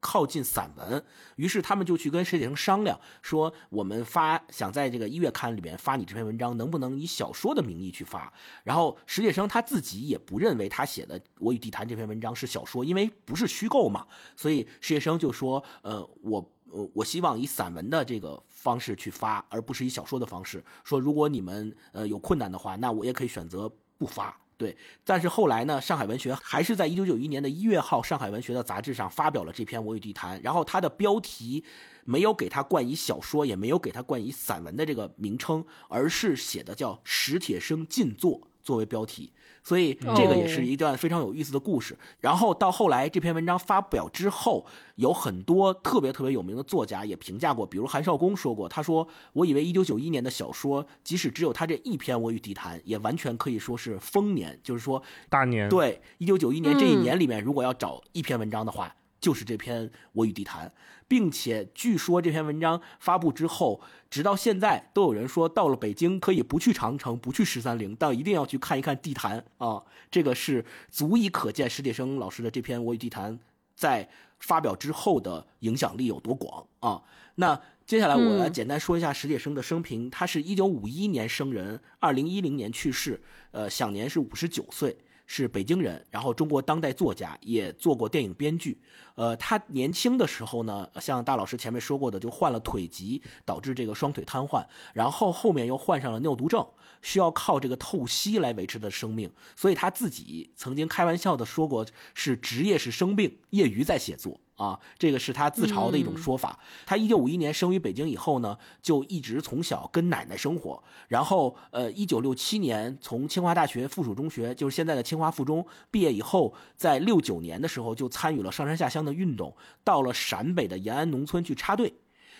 [0.00, 1.02] 靠近散文，
[1.36, 8.32] 于是他们就去跟史铁生商量，说我们发想在这个一月刊里面发你这篇文章，能不能以小说的名义去发？
[8.62, 14.06] 然后史铁生他自己也不认为他写的《我与地坛》这篇文章是小说，因为不是虚构嘛，
[14.36, 20.64] 所以史铁生就说，呃，我呃我希望以散文的这个方式去发，而不是以小说的方式。
[20.84, 24.38] 说如果你们呃有困难的话，那我也可以选择不发。
[24.58, 31.62] 对，但是后来呢，上海文学还是在一九九一年的一月号《上海文学》的杂志上发表了这篇《我与地坛》，然后它的标题
[32.04, 39.30] 没有给它冠以小说，也没有给它冠以散文的这个名称，而是写的叫史铁生进作作为标题。
[39.66, 41.98] 所以这个也是一段非常有意思的故事。
[42.20, 55.68] 然后到后来这篇文章发表之后，有很多特别特别有名的作家也评价过，比如韩少功说过，他说：“我以为一九九一年的小说，即使只有他这一篇《我与地坛》，也完全可以说是丰年，就是说大年。
[55.68, 60.68] 对，一九九一年这一年里面，如果要找一篇文章的话。”就是这篇《我与地坛》，
[61.08, 69.82] 并且据说这篇文章发布之后，直到现在都有人说，到了北京可以不去长城，不去十三陵，但一定要去看一看地坛啊！
[70.10, 73.38] 这个是足以可见史铁生老师的这篇《我与地坛》
[73.74, 74.08] 在
[74.40, 77.02] 发表之后的影响力有多广啊！
[77.36, 84.96] 那接下来我来简单说一下史铁生的生平，他是一九五一年生人，二零一零年去世，呃，享年是五十九岁。
[85.26, 88.80] 是北京人，然后中国当代作家，也做过电影编剧。
[89.16, 96.66] 呃，他年轻的时候呢，像大老师前面说过的，就患了腿疾，导致这个双腿瘫痪，然后后面又患上了尿毒症，
[97.02, 99.30] 需要靠这个透析来维持的生命。
[99.54, 104.40] 所以他自己曾经开玩笑的说过，是职业是生病，业余在写作。
[104.56, 106.58] 啊，这个是他自嘲的一种说法。
[106.84, 110.82] 他一九五一年生于北京以后呢，就一直从小跟奶奶生活。
[111.08, 121.94] 然后，呃，一九六七年从清华大学附属中学，就是现在的清华附中毕业以后，在六九年的时候就参与了上山下乡的运动，到了陕北的延安农村去插队。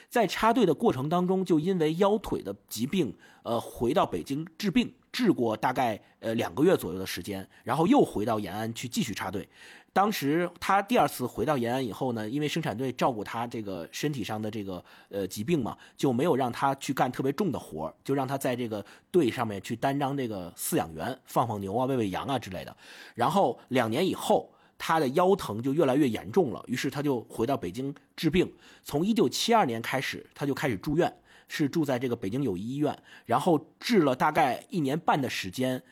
[0.08, 9.48] 在插队的过程当中，就因为腰腿的疾病，呃，回到北京治病，治过大概呃两个月左右的时间，然后又回到延安去继续插队。
[9.94, 22.76] 当时他第二次回到延安以后呢，因为生产队照顾他这个身体上的这个呃疾病嘛，就没有让他去干特别重的活就让他在这个队上面去担当这个饲养员，放放牛啊，喂喂羊啊之类的。
[23.14, 28.52] 然后两年以后，他的腰疼就越来越严重了，于是他就回到北京治病。
[28.82, 31.10] 从一九七二年开始，他就开始住院，
[31.48, 35.82] 是住在这个北京友谊医院，然后治了大概一年半的时间，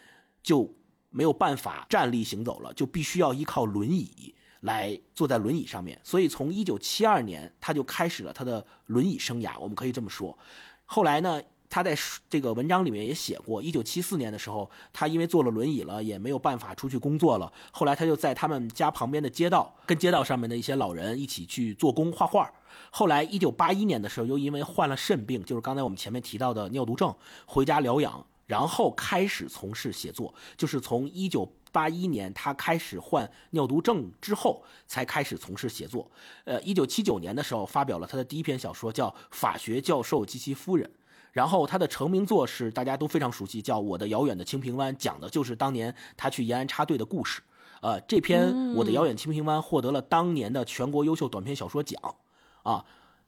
[0.42, 0.74] 就。
[1.16, 5.96] 没有办法站立行走了，就必须要依靠轮椅来坐在轮椅上面。
[6.02, 10.36] 所以从一九七二年他就开始了他的轮椅生涯，我们可以这么说。
[10.84, 11.40] 后来呢，
[11.70, 11.96] 他在
[12.28, 17.52] 这个文章里面也写过，一九七四年的时候，他因为坐了轮椅了，也没有办法出去工作了。
[17.70, 22.52] 后来他就在他们家旁边的街道，跟街道上面的一些老人一起去做工画画。
[22.90, 27.14] 后来一九八一年的时候，又因为患了肾病，就是刚才我们前面提到的尿毒症，
[27.46, 28.26] 回家疗养。
[28.46, 36.10] 然后开始从事写作，就是从一九八一年他开始患尿毒症之后，才开始从事写作。
[36.44, 40.86] 呃，一九七九年的时候发表了他的第一篇小说，叫《法学教授及其夫人》。
[41.32, 47.40] 然后他的成名作是大家都非常熟悉，叫《我的遥远的清平湾》，讲的就是当年他去延安插队的故事。
[47.80, 51.98] 呃，这篇《我的遥远清平湾》获得了当年的全国优秀短篇小说奖，
[52.64, 52.84] 啊。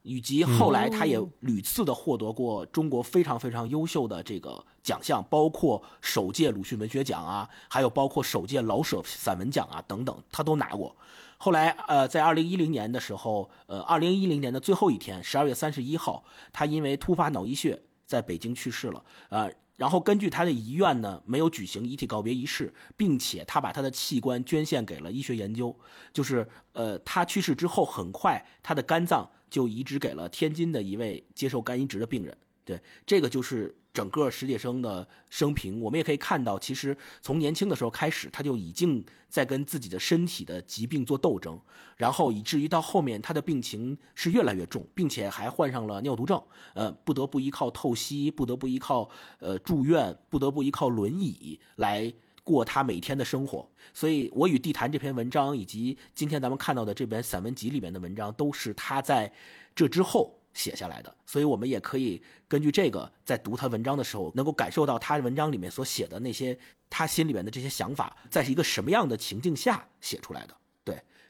[0.09, 10.95] 以及后来，他也屡次的获得过中国非常非常优秀的这个奖项，包括首届鲁迅文学奖啊，还有包括首届老舍散文奖啊等等，他都拿过。
[11.39, 16.23] 后来，呃，在二零一零年的时候，呃，二零一零年的最后一天，十二月三十一号，
[16.53, 19.03] 他因为突发脑溢血在北京去世了。
[19.31, 25.79] 呃，然后根据他的遗愿呢，没有举行遗体告别仪式，并且他把他的器官捐献给了医学研究。
[26.13, 29.31] 就是，呃，他去世之后，很快他的肝脏。
[29.49, 32.37] 就移植给了天津的一位接受肝移植的病人。
[32.65, 35.81] 对，这个就是整个史铁生的生平。
[35.81, 41.59] 我们也可以看到，其实从年轻的时候开始，他就已经在跟自己的身体的疾病做斗争，
[41.97, 46.41] 然后以至于到后面他的病情是越来越重，并且还患上了尿毒症，
[46.75, 52.13] 呃，不得不依靠透析，不得不依靠呃住院，不得不依靠轮椅来。
[52.47, 59.33] 过他每天的生活，所以我与地坛这篇文章，以及今天咱们看到的这本散文集里面的文章，都是他在
[59.75, 61.15] 这之后写下来的。
[61.25, 66.59] 所以我们也可以根据这个，在读他文章的时候，能够感受到他文章里面所写的那些
[66.91, 70.57] 他心里面的这些想法，在一个什么样的情境下写出来的。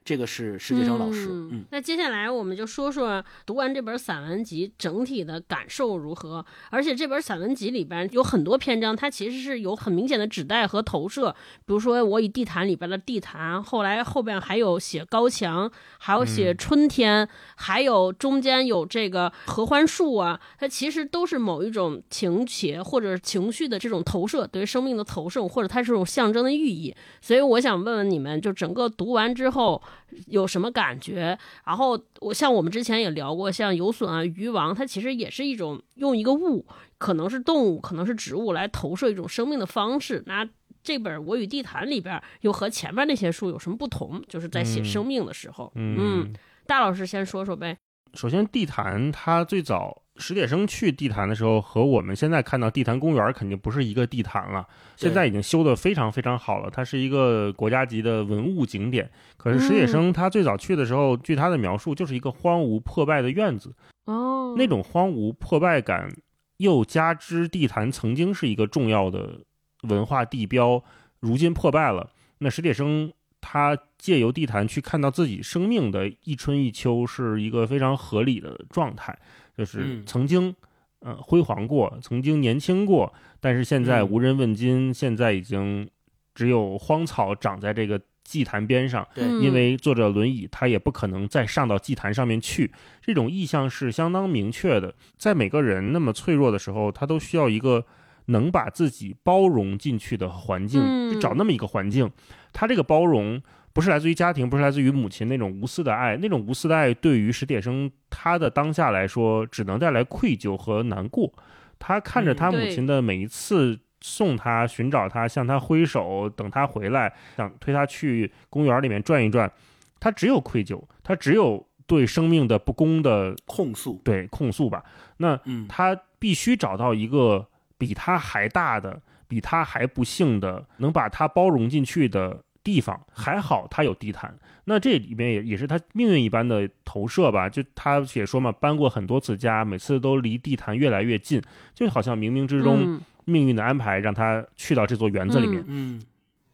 [0.07, 1.29] 对，这个是世界上老师。
[1.29, 6.45] 嗯，那接下来我们就说说读完这本散文集整体的感受如何。
[6.71, 11.35] 而且这本散文集里边有很多篇章，它其实是有很明显的指代和投射。
[11.67, 26.95] 比如说我与地坛里边的地坛，后来后边还有写高墙，还有写春天，还有中间有这个合欢树啊，它其实都是某一种情节或者情绪的这种投射，对于生命的投射，或者它是种象征的寓意。
[27.21, 29.83] 所以我想问问你们，就整个读完之后
[30.27, 31.39] 有什么感觉？
[31.65, 36.67] 然后我像我们之前也聊过，像有隼啊、鱼王，它其实也是一种用一个物，
[36.99, 40.23] 可能是动物，可能是植物来投射一种生命的方式。
[40.27, 40.49] 那
[40.83, 44.23] 这本《我与地坛》里边又和前面那些书有什么不同？
[44.29, 45.73] 就是在写生命的时候。
[45.75, 46.33] 嗯，
[46.67, 47.77] 大老师先说说呗。
[48.15, 54.67] 首先，地坛它最早史铁生去地坛的时候，和我们现在看到地坛公园肯定不是一个地坛了。
[54.97, 59.11] 现在已经修得非常非常好了，它是一个国家级的文物景点。
[59.37, 63.75] 可是史铁生他最早去的时候，据他的描述，就是一个荒芜破败的院子。
[64.07, 66.11] 哦，那种荒芜破败感，
[66.59, 69.41] 又加之地坛曾经是一个重要的。
[69.83, 70.83] 文化地标
[71.21, 79.17] 如今破败了，那史铁生他借由地坛去看到自己生命的一春一秋，是一个非常合理的状态。
[79.57, 80.55] 就是曾经，
[81.01, 85.89] 呃，辉煌过，曾经年轻过，但是现在无人问津，现在已经
[86.35, 89.07] 只有荒草长在这个祭坛边上。
[89.15, 92.71] 对，因为坐着轮椅，他也不可能再上到祭坛上面去。
[93.01, 97.85] 这种意向是相当明确的，在每个人那么脆弱的时候，他都需要一个。
[98.29, 102.11] 能把自己包容进去的环境，就找那么一个环境。
[102.53, 103.41] 他这个包容
[103.77, 111.31] 不是来自于家庭，不是来自于母亲那种无私的爱，那种无私的爱对于史铁生他的当下来说，只能带来愧疚和难过。
[111.79, 119.53] 他看着他母亲的每一次送他、寻找他、向他挥手、等他回来、想推他去公园里面转一转，
[120.01, 124.83] 他只有愧疚，他只有对生命的不公的控诉，对控诉吧。
[125.19, 127.47] 那他必须找到一个。
[127.79, 134.37] 比他还大的，比他还不幸的，能把他包容进去的地方，还好他有地毯。
[134.65, 137.49] 那这里面也也是他命运一般的投射吧？
[137.49, 141.41] 就他也说嘛，搬过很多次家，每次都离地坛越来越近，
[141.73, 145.63] 就好像冥冥之中命运的安排让他去到这座园子里面。
[145.69, 146.03] 嗯，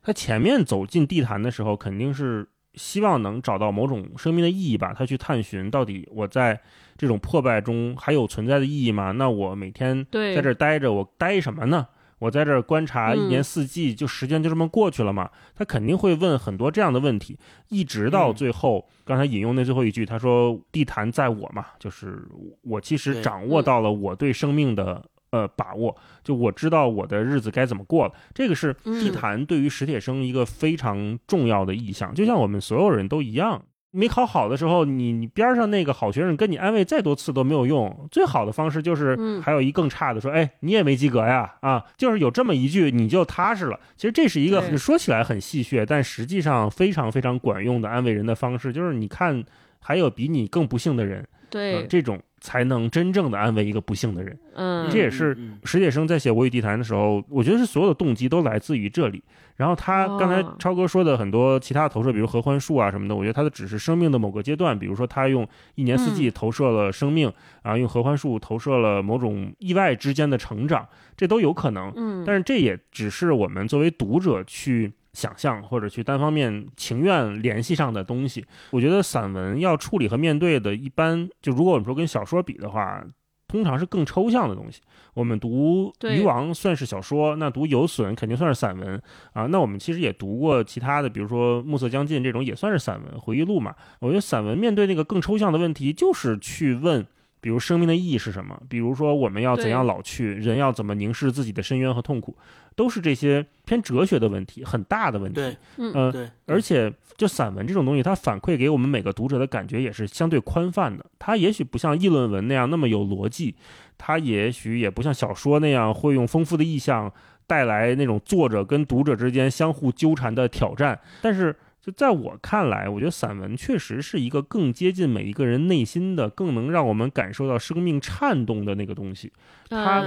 [0.02, 4.94] 他前面走进地坛的时候，肯定是希望能找到某种生命的意义吧？
[4.94, 6.60] 他去探寻到底我在。
[6.94, 9.12] 这种破败中还有存在的意义吗？
[9.12, 11.88] 那我每天在这待着，我待什么呢？
[12.22, 15.28] 我在这儿观察一年四季，就时间就这么过去了嘛？
[15.56, 17.36] 他肯定会问很多这样的问题，
[17.68, 22.24] 一直到最后，刚才引用那最后一句，他说：“地坛在我嘛，就是
[22.62, 33.60] 我其实掌握到了我对生命的呃把握，就我知道我的日子该怎么过了。”这个是地坛对于史铁生一个非常重要的意向，就像我们所有人都一样。
[33.92, 38.08] 没考好的时候，你你边上那个好学生跟你安慰再多次都没有用。
[38.10, 43.78] 最好的方式就是，还有一更差的说，哎，你也没及格呀，啊，就是有这么一句，你就踏实了。
[43.96, 48.72] 其实这是一个说起来很戏谑，但实际上非常非常管用的安慰人的方式。
[48.72, 49.44] 就是你看，
[49.78, 52.18] 还有比你更不幸的人，对这种。
[52.42, 54.36] 才能真正的安慰一个不幸的人。
[54.54, 59.22] 嗯，这也是史铁生在写《我与地坛》的时候，我觉得是所有的动机都来自于这里。
[59.56, 64.76] 然后他刚才超哥说的很多其他的投射，比如合欢树啊什么的，我觉得他的只是生命的某个阶段。
[64.76, 71.92] 比如说他用一年四季投射了生命，啊，用合欢树投射了某种意外之间的成长，这都有可能。
[71.94, 74.92] 嗯，但是这也只是我们作为读者去。
[75.12, 83.04] 想象或者去单方面情愿联系上的东西，我觉得散文要处理和面对的，一般就如果我们说跟小说比的话，
[83.46, 84.80] 通常是更抽象的东西。
[85.12, 88.98] 我们读《渔王》算是小说，那读《有损》肯定算是散文
[89.34, 89.44] 啊。
[89.44, 93.74] 那我们其实也读过其他的，比如说《暮色将近》这种也算是散文回忆录嘛。
[94.00, 97.06] 我觉得散文面对那个更抽象的问题，就是去问。
[97.42, 98.56] 比如生命的意义是什么？
[98.68, 100.32] 比如说我们要怎样老去？
[100.34, 102.36] 人要怎么凝视自己的深渊和痛苦？
[102.74, 105.34] 都是这些偏哲学的问题，很大的问题。
[105.34, 106.30] 对，嗯，对。
[106.46, 111.04] 而且，就散文这种东西，它反馈给我们每个读者的感觉也是相对宽泛的。
[111.18, 113.54] 它也许不像议论文那样那么有逻辑，
[113.96, 117.12] 它也许也不像小说那样会用丰富的意象
[117.46, 120.98] 带来那种作者跟读者之间相互纠缠的挑战。
[121.20, 121.54] 但是。
[121.82, 129.32] 就在我看来，我觉得散文确实是一个更接近每一个人内心的、更能让我们感受到生命颤动的那个东西。
[129.68, 130.04] 它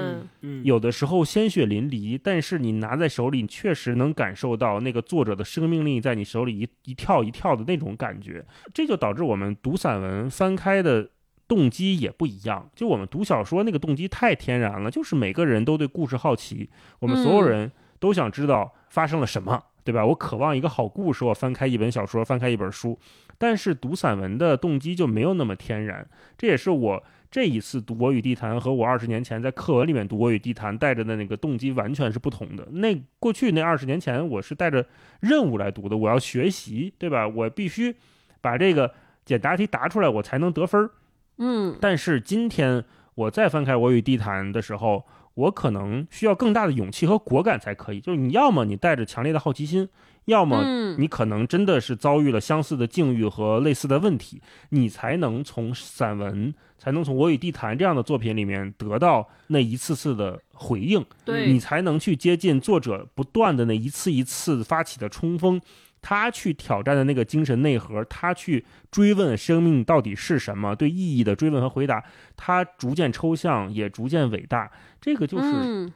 [0.64, 8.46] 有的时候鲜血淋漓，但是你拿在手里，你确实能感受到那个作者的生命力在你手里一一跳一跳的那种感觉。
[8.74, 11.10] 这就导致我们读散文翻开的
[11.46, 12.70] 动机也不一样。
[12.74, 19.62] 就我们读小说那个动机太天然了，就是每个人都对故事好奇，我们所有人都想知道发生了什么。
[19.86, 20.04] 对吧？
[20.04, 23.00] 我渴望一个好故事，我翻开一本小说，翻开一本书。
[23.38, 32.66] 但是读散文的动机就没有那么天然，这也是我这一次读《我与地坛》和我二十年前在课文里面读《我与地坛》带着的那个动机完全是不同的。
[32.72, 34.86] 那过去那二十年前，我是带着
[35.20, 37.28] 任务来读的，我要学习，对吧？
[37.28, 37.96] 我必须
[38.42, 38.92] 把这个
[39.24, 40.90] 简答题答出来，我才能得分儿。
[41.38, 48.02] 嗯，但是今天我再翻开《我与地坛》的时候，我可能需要更大的勇气和果敢才可以。
[48.02, 49.88] 就是你要么你带着强烈的好奇心。
[50.26, 65.62] 要么你可能真的是遭遇了相似的境遇和类似的问题，你才能从散文，才能从《我与地坛》这样的作品里面得到那一次次的回应，你才能去接近作者不断的那一次一次发起的冲锋，
[66.08, 72.04] 他去挑战的那个精神内核，他去追问生命到底是什么，对意义的追问和回答，
[72.38, 75.92] 他逐渐抽象，也逐渐伟大，这个就是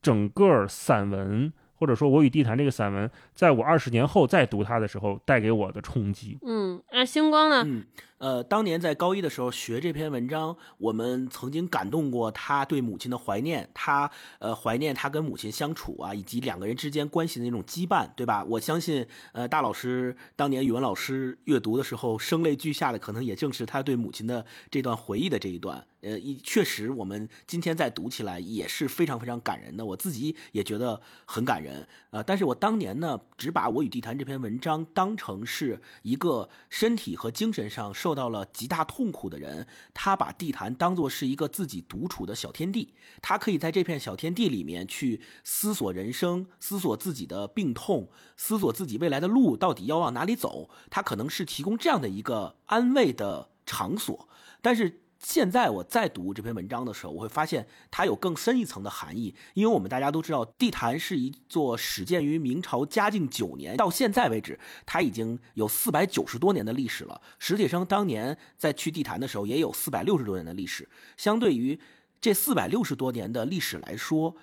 [0.00, 1.52] 整个散文。
[1.74, 6.38] 或者说，我与地坛这个散文，在我二十年后再读它的时候，带给我的冲击。
[6.42, 7.62] 嗯，那星光呢？
[7.66, 7.84] 嗯。
[8.20, 14.10] 呃，当年在高一的时候学这篇文章，我们曾经感动过他对母亲的怀念，他
[14.40, 18.44] 呃怀念他跟母亲相处啊，以及两个人之间关系的那种羁绊，对吧？
[18.44, 25.86] 我相信，呃，大老师当年语文老师阅读的时候，声泪俱下的，可能也正是他对母亲的这段回忆的这一段。
[26.02, 31.86] 呃，一确实，我们今天再读起来也是非常非常感人的，我自己也觉得很感人。
[32.10, 38.09] 呃，但是我当年呢，只把我与地坛这篇文章当成是一个身体和精神上受。
[38.10, 42.92] 受到了极大痛苦的人，他把地坛当作是一个自己独处的小天地，
[43.22, 50.68] 他可以在这片小天地里面去思索人生，思索自己的病痛，思索自己未来的路到底要往哪里走。
[50.90, 54.28] 他可能是提供这样的一个安慰的场所，
[54.60, 55.02] 但是。
[55.20, 59.34] 现在我在读这篇文章的时候，我会发现它有更深一层的含义。
[59.52, 67.20] 因为我们大家都知道，地坛是一座始建于明朝嘉靖九年，到现在为止，它已经有四百九十多年的历史了。
[67.38, 70.88] 史铁生当年在去地坛的时候，也有四百六十多年的历史。
[71.18, 71.78] 相对于
[72.18, 74.34] 这四百六十多年的历史来说，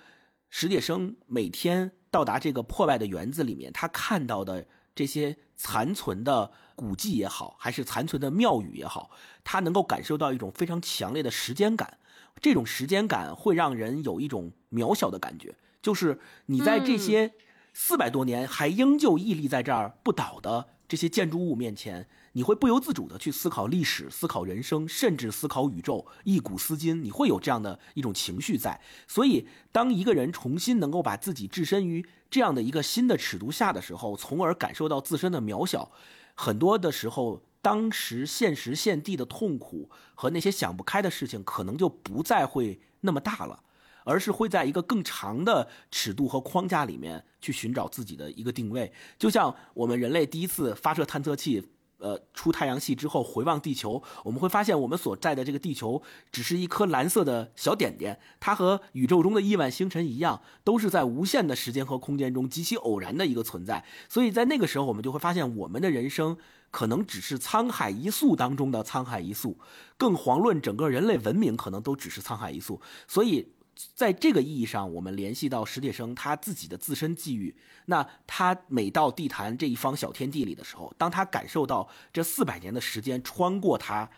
[0.48, 4.64] 史铁生每天到达这个破败的园子里面，他看到的
[4.94, 6.52] 这些残存的。
[6.78, 9.10] 古迹也好，还是残存的庙宇也好，
[9.42, 11.98] 它能够感受到一种非常强烈的时间感。
[12.40, 17.32] 这种时间感会让人有一种渺小的感觉，就是你在这些
[17.74, 27.02] 四百多年还仍旧屹立在这儿不倒的这些建筑物面前，你会不由自主的去思考历史、思考人生，甚至思考宇宙，一古思今。
[27.02, 28.80] 你会有这样的一种情绪在。
[29.08, 35.90] 所以，当一个人重新能够把自己置身于这样的一个新的尺度下的时候，从而感受到自身的渺小。
[36.40, 43.60] 很多的时候，当时现时现地的痛苦和那些想不开的事情，可能就不再会那么大了，
[44.04, 48.92] 而是会在一个更长的尺度和框架里面去寻找自己的一个定位。
[49.18, 51.68] 就像我们人类第一次发射探测器。
[51.98, 63.84] 呃，出太阳系之后回望地球，我们会发现我们所在的这个地球只是一颗蓝色的小点点，它和宇宙中的亿万星辰一样，都是在无限的时间和空间中极其偶然的一个存在。
[64.08, 66.36] 所以在那个时候，我们就会发现我们的人生
[66.70, 69.58] 可能只是沧海一粟当中的沧海一粟，
[69.96, 72.80] 更遑论整个人类文明可能都只是沧海一粟。
[73.06, 73.48] 所以。
[73.94, 77.54] 在这个意义上，我们联系到史铁生他自己的自身际遇。
[77.86, 84.10] 那他每到地坛这一方小天地里的时候，当他感受到这四百年的时间穿过他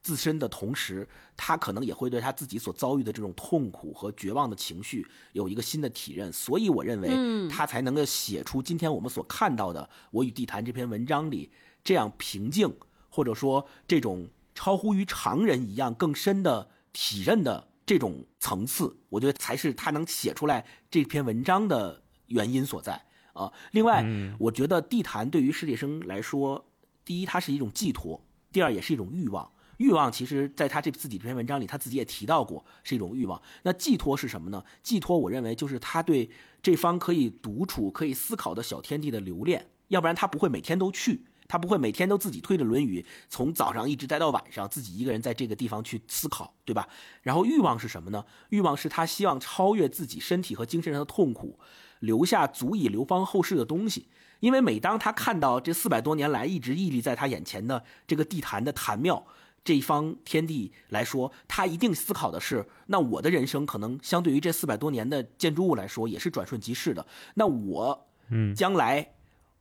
[0.00, 6.32] 自身的同时，他可能也会对他自己所遭遇的这种痛苦和绝望的情绪有一个新的体认。
[6.32, 11.50] 所以，我认为他才能够写出今天我们所看到的《我与地坛》这篇文章里
[11.82, 12.72] 这样平静，
[13.10, 17.67] 或者说这种超乎于常人一样更深的体认的。
[17.88, 23.50] 这种层次，我觉得才是他能写出来这篇文章的原因所在啊。
[23.70, 24.04] 另外，
[24.38, 26.66] 我觉得地坛对于史铁生来说，
[27.02, 28.20] 第一，它是一种寄托；
[28.52, 29.50] 第二，也是一种欲望。
[29.78, 33.40] 欲望其实在他这自己这篇文章里，他自己也提到过，是一种欲望。
[33.62, 34.62] 那寄托是什么呢？
[34.82, 36.28] 寄托，我认为就是他对
[36.60, 41.24] 这方可以独处、可以思考的小天地的留恋，要不然他不会每天都去。
[41.48, 46.86] 他不会每天都自己推着轮椅从早上一直待到晚上，自己一个人在这个地方去思考，对吧？
[47.22, 48.22] 然后欲望是什么呢？
[48.50, 51.58] 欲望是他希望超越自己身体和精神上的痛苦，
[52.00, 54.08] 留下足以流芳后世的东西。
[54.40, 59.26] 因为每当他看到这四百多年来一直屹立在他眼前的这个地坛的坛庙
[59.64, 67.06] 这一方天地来说，他一定思考的是：那我的人生可能相对于这四百多年的建筑物来说，也是转瞬即逝的。
[67.34, 69.14] 那我，嗯，将来。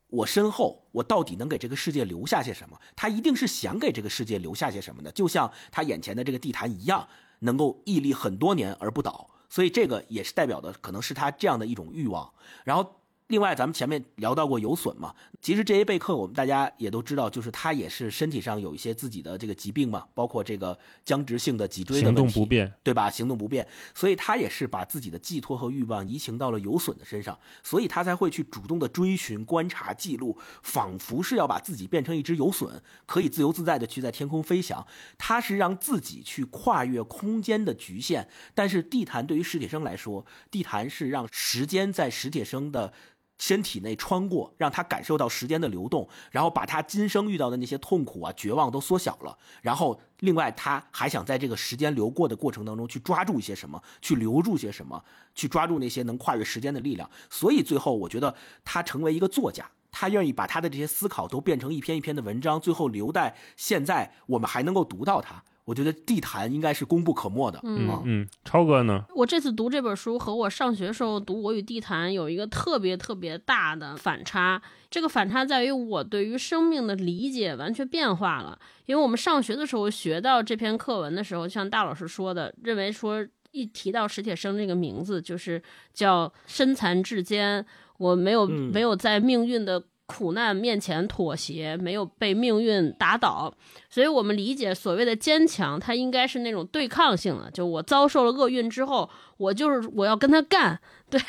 [0.10, 2.80] 我身后，我到底能给这个世界留下些什么？
[2.96, 7.08] 他一定是想给这个世界留下些什么的，就像他眼前的这个地坛一样，
[7.40, 9.30] 能够屹立很多年而不倒。
[9.50, 12.34] 所以这个也是代表的，可能是他这样的一种欲望。
[12.64, 23.10] 然后另外，咱们前面聊到过有损嘛，其实这些贝克我们大家也都知道，就是他也是身体上有一些自己的这个疾病嘛，包括这个僵直性的脊椎行动不便，对吧？
[23.10, 34.88] 行动不便，所以他也是把自己的寄托和欲望移情到了有损的身上，所以他才会去主动的追寻、观察、记录，仿佛是要把自己变成一只有损，可以自由自在的去在天空飞翔。
[35.18, 42.94] 他是让自己去跨越空间的局限，但是地坛对于史铁生来说，地坛是让时间在史铁生的。
[43.38, 49.38] 身体内穿过，让他感受到时间的流动，然后把他今生遇到的那些痛苦啊、绝望都缩小了。
[49.62, 55.04] 然后，另外他还想在这个时间流过的过程当中去抓住一些什么，去留住些什么，
[55.36, 57.10] 去抓住那些能跨越时间的力量。
[57.30, 58.34] 所以最后，我觉得
[58.66, 65.44] 他成为一个作家，他愿意把他的这些思考都变成一篇一篇的文章，最后留在现在，我们还能够读到他。
[65.68, 67.60] 我觉得地坛应该是功不可没的。
[67.64, 69.04] 嗯嗯，超哥呢？
[69.14, 74.62] 我这次读这本书和我上学时候读《我与地坛》有一个特别特别大的反差。
[74.90, 78.58] 这个反差在于我对于生命的理解完全变化了。
[78.86, 85.62] 因为我们上学的时候学到这篇课文的时候，像大老师说的，认为说一提到史铁生这个名字，就是
[85.94, 87.66] 叫身残志坚，
[87.98, 89.84] 我没有没有在命运的。
[90.08, 93.54] 苦难面前妥协，没有被命运打倒，
[93.90, 97.52] 所以我们理解所谓的坚强，它应该是那种对抗性的。
[97.52, 100.80] 就我遭受了厄运之后，我就是我要跟他干，
[101.10, 101.20] 对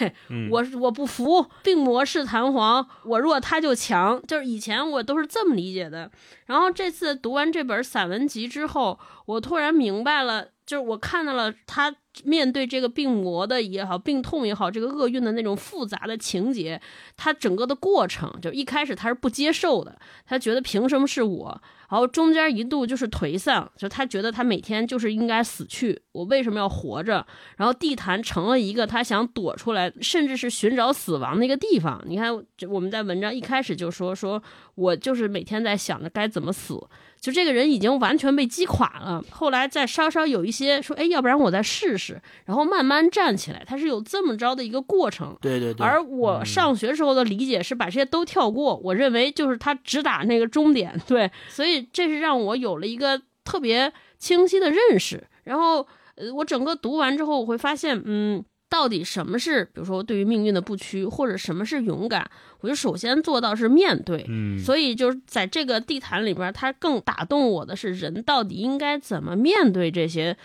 [0.51, 6.11] 我我不服，病魔是弹簧，我弱他就强，就是以前我都是这么理解的。
[6.47, 10.49] 然后这次读完这本散文集之后，我突然明白了。
[10.69, 11.95] 就是我看到了他
[12.25, 16.79] 面对这个病魔的也好，病痛也好，这个厄运的那种复杂的情节，
[17.16, 21.62] 他整个的过程，就一开始他是不接受的，他觉得凭什么是我？
[21.89, 27.27] 然后中间一度就是颓丧，就他觉得他每天就是应该死去，我为什么要活着？
[27.57, 31.99] 然后地坛成了一个他想躲出来，甚至是寻找死亡的一个地方。
[32.05, 32.31] 你看，
[32.69, 34.43] 我们在文章一开始就说，说
[34.75, 36.79] 我就是每天在想着该怎么死。
[37.21, 45.37] 就这个人已经完全被击垮了，后来再稍稍有一些说，哎，要不然我再试试，然后慢慢站起来，他是有这么着的一个过程。
[45.41, 45.87] 对对对。
[45.87, 51.01] 而我上学时候的理解是把这些都跳过，我认为就是他只打那个终点。
[51.07, 55.27] 对，所以这是让我有了一个特别清晰的认识。
[55.45, 58.45] 然后，呃，我整个读完之后，我会发现，嗯。
[58.69, 62.31] 到底什么是，比如说对于命运的不屈，或者什么是勇敢？
[62.61, 64.25] 我就首先做到是面对。
[64.29, 70.37] 嗯，所以就是在这个地毯里边，它更打动我的是人到底应该怎么面对这些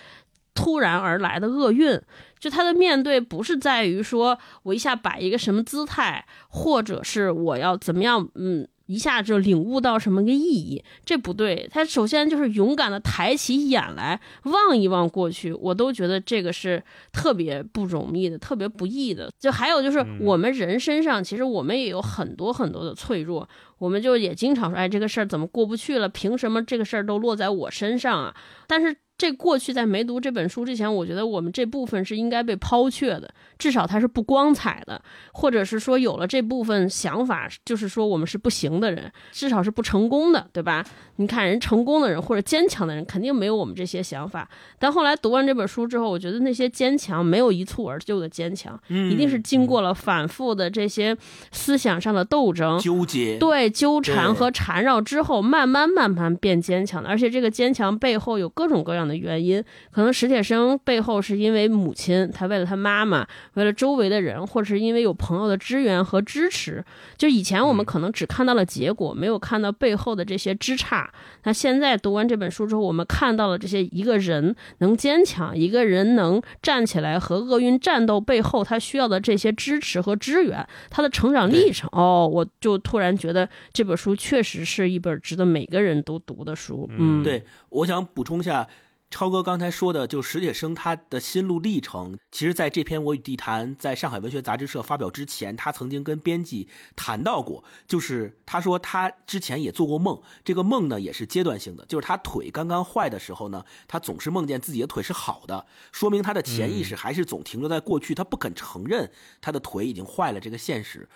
[0.54, 2.00] 突然而来的厄运。
[2.40, 8.68] 就他的面对不是在于说我一下摆一个什么姿态，或者是我要怎么样，嗯。
[8.94, 11.68] 一下就领悟到什么个意义，这不对。
[11.72, 16.82] 他首先就是勇敢的抬起眼来望一望过去，我都觉得这个是
[17.12, 19.30] 特别不容易的，特别不易的。
[19.40, 23.48] 就还有就是我们人身上，其实我们也有很多很多的脆弱，
[23.80, 26.08] 我们就也经常说，哎，这个事儿怎么过不去了？
[26.08, 28.36] 凭什么这个事儿都落在我身上啊？
[28.68, 28.96] 但是。
[29.16, 33.32] 这过去在没读这本书之前，我觉得我们这部分是应该被抛却的，
[33.64, 35.02] 至少他是不光彩的，
[35.32, 40.84] 或者是说有了这部分想法，就是说我们是不行的人，至少是不成功的，对吧？
[41.18, 44.50] 你看人成功的人或者坚强的人，肯定没有我们这些想法。
[44.80, 51.16] 但后来读完这本书之后，我觉得那些坚强没有一蹴而就的坚强，一定是经过了反复的这些
[51.52, 57.08] 思想上的斗争、纠结、对纠缠和缠绕之后，慢慢慢慢变坚强的。
[57.08, 59.04] 而且这个坚强背后有各种各样。
[59.04, 59.62] 的原因，
[59.92, 66.84] 可能史铁生背后是因为母亲，他为了他妈妈，为了周围的人，或者是因为有朋友的支援和支持。
[67.18, 71.08] 就以前我们可能只看到了结果，没有看到背后的这些枝杈。
[71.44, 81.90] 那现在读完这本书之后，我们看到了这些一个人能坚强，一个人能站起来和厄运战斗背后他需要的这些支持和支援，他的成长历程。
[81.92, 86.90] 哦，我就突然觉得这本书确实是一本值得每个人都读的书。
[86.98, 88.68] 嗯，对，我想补充一下。
[89.14, 111.08] 超哥刚才说的，就史铁生他的心路历程，其实在这篇《我与地坛》在上海文学杂志社发表之前，他曾经跟编辑谈到过，就是他说他之前也做过梦，这个梦呢也是阶段性的，就是他腿刚刚坏的时候呢，他总是梦见自己的腿是好的，说明他的潜意识还是总停留在过去，他不肯承认他的腿已经坏了这个现实。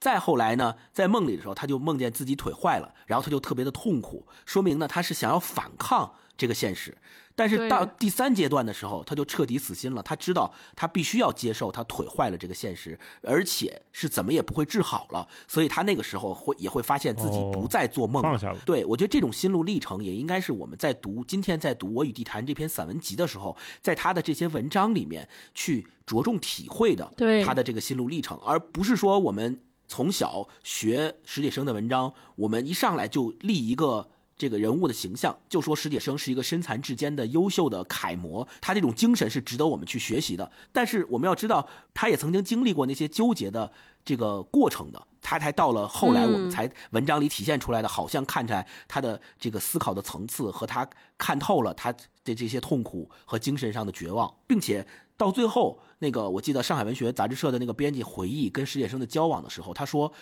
[0.00, 6.96] 再后来呢，在梦里的时候，他就梦见自己腿坏了，然后他就特别的痛苦，说明呢他是想要反抗这个现实。
[7.34, 10.02] 但是到第三阶段的时候，他就彻底死心了。
[10.02, 15.26] 他知道他必须要接受他腿坏了这个现实，而且是怎么也不会治好了。
[15.48, 18.22] 所以他那个时候会也会发现自己不再做梦。
[18.22, 18.58] 放下了。
[18.66, 27.12] 对，我觉得这种心路历程也应该是我们在读今天在读《我与地坛》这篇散文集的时候，在他的这些文章里面去着重体会的。
[27.16, 29.60] 对他的这个心路历程，而不是说我们。
[29.88, 40.50] 从小学史铁生的文章，我们一上来就立一个这个人物的形象，就说史铁生是一个身残志坚的优秀的楷模，他这种精神是值得我们去学习的。
[40.72, 43.70] 但是我们要知道，他也曾经经历过那些纠结的
[44.04, 51.92] 这个过程的，他才到了后来我们才文章里体现出来的，好像看出来他的这个思考的层次和他看透了他
[52.24, 54.86] 的这些痛苦和精神上的绝望，并且。
[55.14, 60.12] 到最后，那个我记得上海文学杂志社的那个编辑回忆跟史铁生的交往的时候，他说，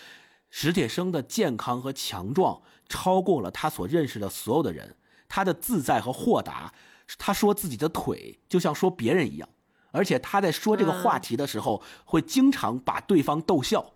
[0.50, 2.60] 史铁生的健康和强壮
[2.90, 4.94] 超过了他所认识的所有的人，
[5.26, 6.74] 他的自在和豁达，
[7.16, 9.48] 他说自己的腿就像说别人一样，
[9.92, 13.94] 而且他在说这个话题的时候会经常把对方逗笑，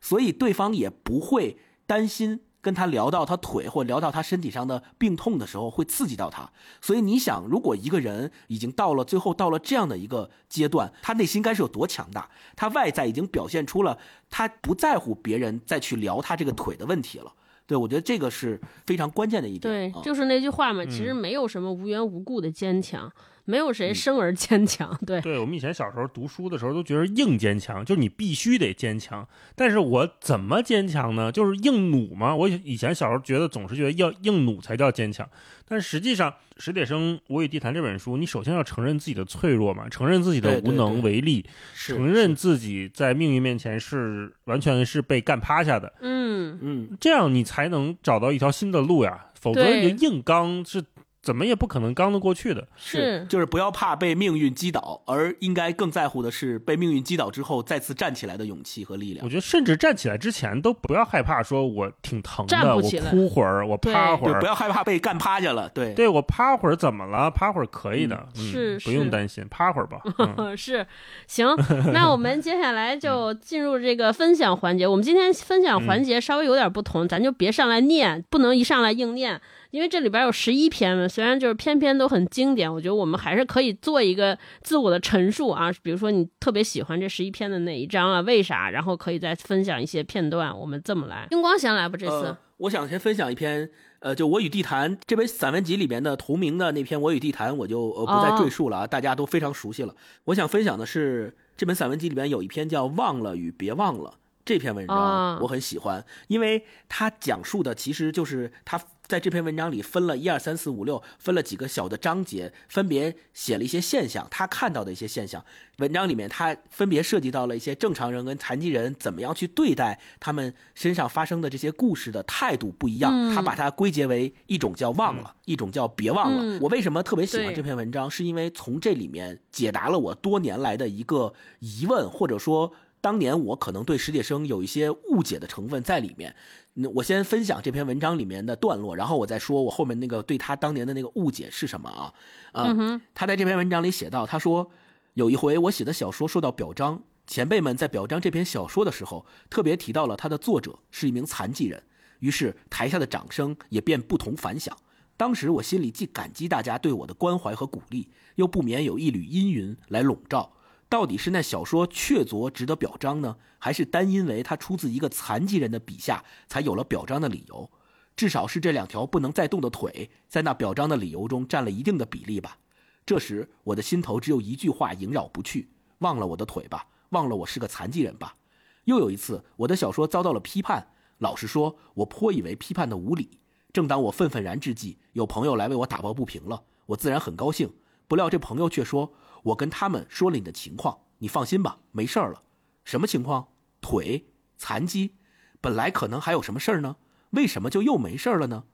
[0.00, 2.42] 所以对方也不会担心。
[2.64, 6.50] 跟他聊到他腿或聊到他身体上的病痛的时候，会刺激到他。
[6.80, 12.30] 所以你想，如果一个人已经到了最后到了这样的一个阶段，他内心该是有多强大？
[12.56, 13.98] 他外在已经表现出了
[14.30, 17.34] 他不在乎别人再去聊他这个腿的问题了。
[17.66, 19.92] 对我觉得这个是非常关键的一点。
[19.92, 23.10] 对，就是那句话嘛，其实没有什么无缘无故的坚强。
[23.46, 25.20] 没有谁生而坚强，对。
[25.20, 29.26] 对我们以前小时候读书的时候都觉得硬坚强，就是你必须得坚强。
[29.54, 31.30] 但是我怎么坚强呢？
[31.30, 32.34] 就是硬努嘛？
[32.34, 35.28] 我以前小时候觉得总是觉得要硬努才叫坚强，
[35.68, 45.92] 但实际上《史铁生我与地坛》这本书，你首先要承认自己的脆弱嘛，承认自己的无能为力，承认自己在命运面前是完全是被干趴下的。
[46.00, 50.82] 嗯嗯，这样你才能找到一条新的路呀，否则你硬刚是。
[51.24, 59.24] 怎么也不可能刚得过去的，是就是不要怕被命运击倒，而应该更在乎的是被命运击倒之后再次站起来的勇气和力量。
[59.24, 65.68] 我觉得甚至站起来之前都不要害怕，说我挺疼的，我哭会儿，我趴会儿，不要害怕被干趴下了。
[65.70, 67.30] 对，对我趴会儿怎么了？
[67.30, 69.98] 趴会儿可以的，是不用担心，趴会儿吧。
[70.56, 70.86] 是，
[71.26, 71.48] 行，
[71.92, 74.86] 那我们接下来就进入这个分享环节。
[74.86, 79.40] 我们今天分享环节稍微有点不同，咱就别上来念，不能一上来硬念。
[79.74, 85.68] 因为这里边有十一篇嘛，虽然就是篇篇都很经典，我觉得我们还是可以做一个自我的陈述啊。
[85.82, 88.20] 比如说你特别喜欢这十一篇的哪一章啊？
[88.20, 88.70] 为啥？
[88.70, 90.56] 然后可以再分享一些片段。
[90.56, 91.96] 我们这么来，星光先来吧。
[91.98, 93.68] 这次我想先分享一篇，
[93.98, 99.96] 呃，就《我与地坛》这本散文集里面的同名的那篇《我与地坛》，我就呃不再赘述了啊，大家都非常熟悉了。
[100.26, 104.10] 我想分享的是这本散文集里面有一篇叫《忘了与别忘了》
[104.44, 108.80] 这篇文章，我很喜欢，因为它讲述的其实就是它。
[109.14, 115.44] 在这篇文章里分了一二三四五六，分了几个小的章节，分别写了一些现象，他看到的一些现象。
[115.78, 123.32] 文章里面他分别涉及到了一些正常人跟残疾人怎么样去对待他们身上发生的这些故事的态度不一样。
[123.32, 126.58] 他把它归结为一种叫忘了，一种叫别忘了。
[126.60, 128.10] 我为什么特别喜欢这篇文章？
[128.10, 136.34] 是因为从这里面解答了我多年来的一个疑问，或者说当年我可能对史铁生有一些误解的成分在里面。
[136.74, 142.12] 那我先分享这篇文章里面的段落，然后我再说我后面那个对他当年的那个误解是什么啊？
[142.52, 144.70] 啊，他在这篇文章里写到，他说
[145.14, 151.80] 有一回我写的小说受到表彰，前辈们在表彰这篇小说的时候，特别提到了他的作者是一名残疾人，
[152.18, 154.76] 于是台下的掌声也便不同凡响。
[155.16, 160.50] 当时我心里既感激大家对我的关怀和鼓励，又不免有一缕阴云来笼罩。
[160.94, 167.68] 到底是那小说确凿值得表彰呢，还是单因为它出自一个残疾人的笔下才有了表彰的理由？
[168.14, 172.58] 至少是这两条不能再动的腿，在那表彰的理由中占了一定的比例吧。
[173.04, 175.68] 这时我的心头只有一句话萦绕不去：
[175.98, 178.36] 忘了我的腿吧，忘了我是个残疾人吧。
[178.84, 180.86] 又有一次，我的小说遭到了批判，
[181.18, 183.40] 老实说，我颇以为批判的无理。
[183.72, 187.68] 正当我愤愤然之际，有朋友来为我打抱不平了，我自然很高兴。
[188.06, 189.12] 不料这朋友却说。
[189.44, 192.42] 我跟他们说了你的情况，你放心吧，没事了。
[192.82, 193.48] 什么情况？
[193.80, 194.26] 腿
[194.56, 195.14] 残疾，
[195.60, 196.96] 本来可能还有什么事儿呢？
[197.30, 198.64] 为什么就又没事了呢？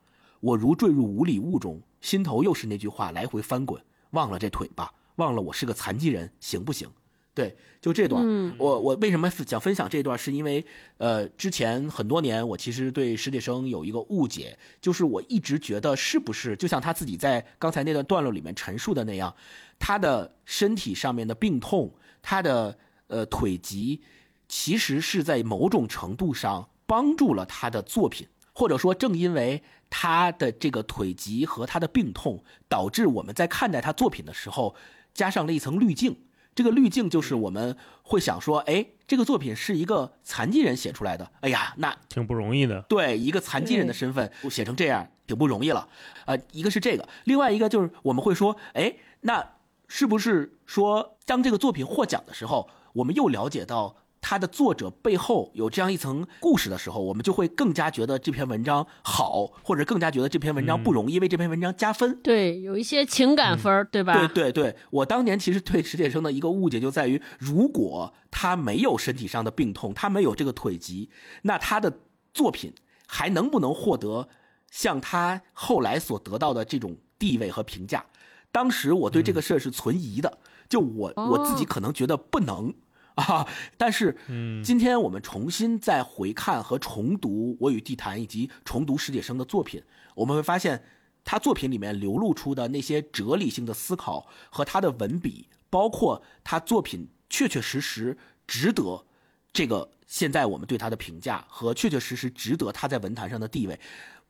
[0.40, 6.88] 我如坠入无里雾中，心头又是那句话来回翻滚：忘了这腿吧，忘了我是个残疾人，行不行？
[7.32, 8.22] 对，就这段，
[8.58, 10.18] 我我为什么想分享这段？
[10.18, 10.64] 是因为，
[10.98, 19.32] 呃，之前很多年，我其实对史铁生有一个误解，就是我一直觉得是不是就像他自己在刚才那段段落里面陈述的那样，
[19.78, 22.76] 他的身体上面的病痛，他的
[23.06, 24.02] 呃腿疾，
[24.48, 34.74] 其实是在某种程度上帮助了他的作品，或者说正因为他的这个腿疾和他的病痛，导致我们在看待他作品的时候，
[35.14, 36.16] 加上了一层滤镜。
[36.60, 42.82] 这个滤镜就是我们会想说，哎，这个作品是一个残疾人写出来的，哎呀，那挺不容易的。
[42.82, 45.88] 对，一个残疾人的身份写成这样，挺不容易了。
[46.26, 49.42] 呃，一个是这个，另外一个就是我们会说，哎，那
[49.88, 62.20] 是不是说当这个作品获奖的时候，我们又了解到它的作者背后有这样一层故事的时候，我们就会更加觉得这篇文章好，或者更加觉得这篇文章不容易为这篇文章加分。
[62.22, 64.12] 对，有一些情感分对吧？
[64.14, 71.08] 对对对，我当年其实对史铁生的一个误解就在于，如果他没有身体上的病痛，他没有这个腿疾，
[71.42, 72.00] 那他的
[72.34, 72.74] 作品
[73.06, 74.28] 还能不能获得
[74.70, 78.04] 像他后来所得到的这种地位和评价？
[78.52, 82.74] 当时我对这个事儿是存疑的，就我我自己可能觉得不能。
[83.20, 83.46] 啊！
[83.76, 84.16] 但是，
[84.64, 89.82] 今天我们重新再回看和重读《我与地坛》以及重读史铁生的作品，
[90.14, 90.82] 我们会发现，
[91.24, 99.04] 他作品里面流露出的那些哲理性的思考和他的文笔，包括他作品确确实实值得
[99.52, 103.78] 这个现在我们对他的评价和确确实实值得他在文坛上的地位。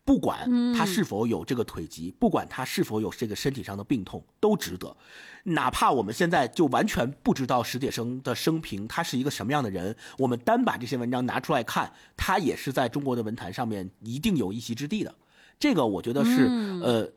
[0.02, 4.96] 不管他是否有这个腿疾，不管他是否有这个身体上的病痛，都值得。
[5.44, 15.14] 哪怕我们现在就完全不知道史铁生的生平，他是一个什么样的人，我们单把这些文章拿出来看，他也是在中国的文坛上面一定有一席之地的。
[15.58, 16.48] 这个我觉得是
[16.82, 17.08] 呃，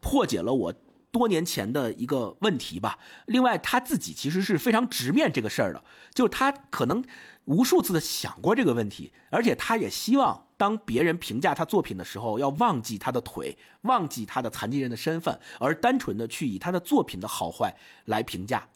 [0.00, 0.74] 破解了我
[1.12, 2.98] 多年前的一个问题吧。
[3.26, 7.04] 另外，他自己其实是非常直面这个事儿的，就是他可能
[7.44, 10.46] 无数次的想过这个问题，而且他也希望。
[10.60, 18.68] 当别人评价他作品的时候，要忘记他的腿，忘记他的残疾人的身份，而单纯的去以他的作品的好坏来评价。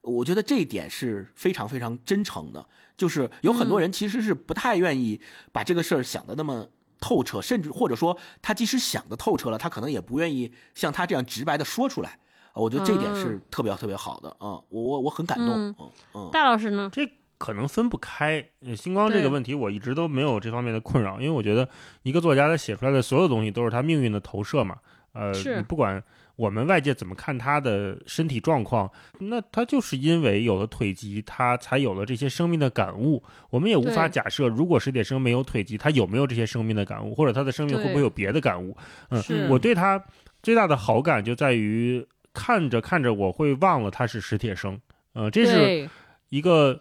[0.00, 2.66] 我觉得这一点是非常非常真诚的。
[2.96, 5.20] 就是有很多人其实是不太愿意
[5.52, 6.66] 把这个事儿想的那么
[6.98, 12.18] 透彻，甚至或者说他即使想的透彻了，他可能也不愿意像他这样直白的说出来。
[12.54, 14.56] 我觉得这一点是特别特别好的啊！
[14.70, 15.48] 我我我很感动。
[15.50, 15.76] 嗯
[16.14, 16.88] 嗯，大老师呢？
[16.90, 17.06] 这。
[17.40, 18.44] 可能分不开，
[18.76, 21.66] 星光这个问题我一直都没有这方面的困扰，因为我觉得
[22.02, 24.76] 一个作家他写出来的所有东西都是他命运的投射嘛。
[25.12, 25.32] 呃，
[25.66, 26.00] 不管
[26.36, 33.22] 我们外界怎么看他的身体状况，那他就是因为有了腿疾，他才有了这些生命的感悟。
[33.48, 38.76] 我们也无法假设，如果史铁生没有腿疾，他有没有这些生命的感悟，或者他的生命会不会有别的感悟？
[39.08, 40.04] 嗯，我对他
[40.42, 44.78] 最大的好感就在于看着看着我会忘了他是史铁生。
[45.14, 45.88] 呃，这是
[46.28, 46.78] 一个。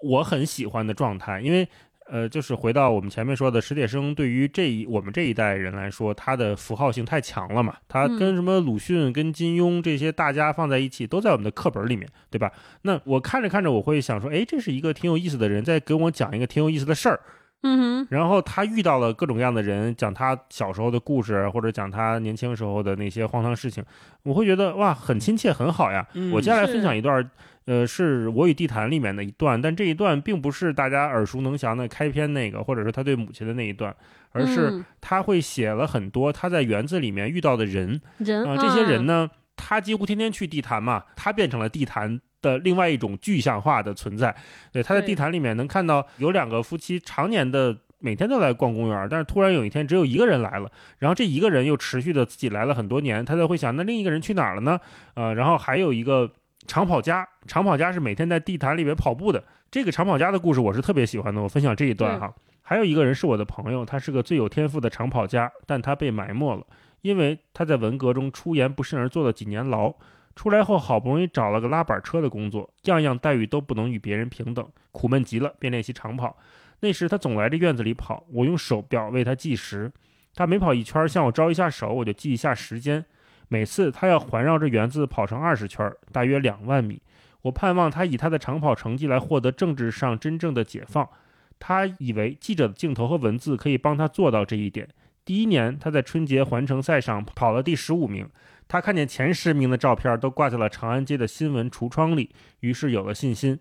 [0.00, 1.66] 我很喜欢的状态，因为，
[2.08, 7.76] 呃，就是回到我们前面说的，史铁生对于这一我们这一代人来说，他的符号性太强了嘛。
[7.88, 12.52] 他跟什么鲁迅、跟金庸这些大家放在一起，都在我们的课本里面，对吧？
[12.82, 17.20] 那我看着看着，我会想说，哎，这是一个挺有意思的人，在跟我讲一个挺有意思的事儿。
[17.66, 18.06] 嗯哼。
[18.10, 23.84] 然后他遇到了各种各样的人，讲他小时候的故事，或者讲他年轻时候的那些荒唐事情，
[24.22, 26.06] 我会觉得哇，很亲切，很好呀。
[26.32, 27.28] 我接下来分享一段。
[27.66, 33.92] 呃，是我与地坛里面的一段，但这一段并不是大家耳熟能详的开篇那个，或者是他对母亲的那一段，
[34.30, 38.00] 而是他会写了很多他在园子里面遇到的人，
[38.46, 44.34] 啊，这些人呢，他几乎天天去地坛嘛，他变成了地坛的另外一种具象化的存在。
[44.72, 54.78] 对，他在地坛里面能看到有两个夫妻常年的每天都来逛公园，但是突然有一天只有一个人来了，然后这一个人又持续的自己来了很多年，他才会想，那另一个人去哪儿了呢？
[55.14, 56.30] 呃，然后还有一个。
[56.68, 59.40] 长跑家，长跑家是每天在地坛里面跑步的。
[59.70, 62.34] 这个长跑家的故事我是特别喜欢的，我分享这一段哈。
[62.60, 66.66] 还有一个人是我的朋友，他是个最有天赋的长跑家，但他被埋没了，
[67.02, 69.94] 因为他在文革中出言不慎而坐了几年牢。
[70.36, 76.36] 出来后好不容易找了个拉板车的工作，样样待遇都不能与别人平等，苦闷极了，便练习长跑。
[76.80, 79.90] 那时他总来这院子里跑，我用手表为他计时，
[80.34, 83.02] 他每跑一圈向我招一下手，我就记一下时间。
[83.48, 87.00] 每次他要环绕着园子跑成二十圈，大约两万米。
[87.42, 91.08] 我盼望他以他的长跑成绩来获得政治上真正的解放。
[91.58, 94.86] 他以为记者的镜头和文字可以帮他做到这一点。
[95.24, 98.28] 第一年，他在春节环城赛上跑了第十五名。
[98.68, 103.58] 他看见前十名的照片都挂在了长安街的新闻橱窗里，于是有了信心。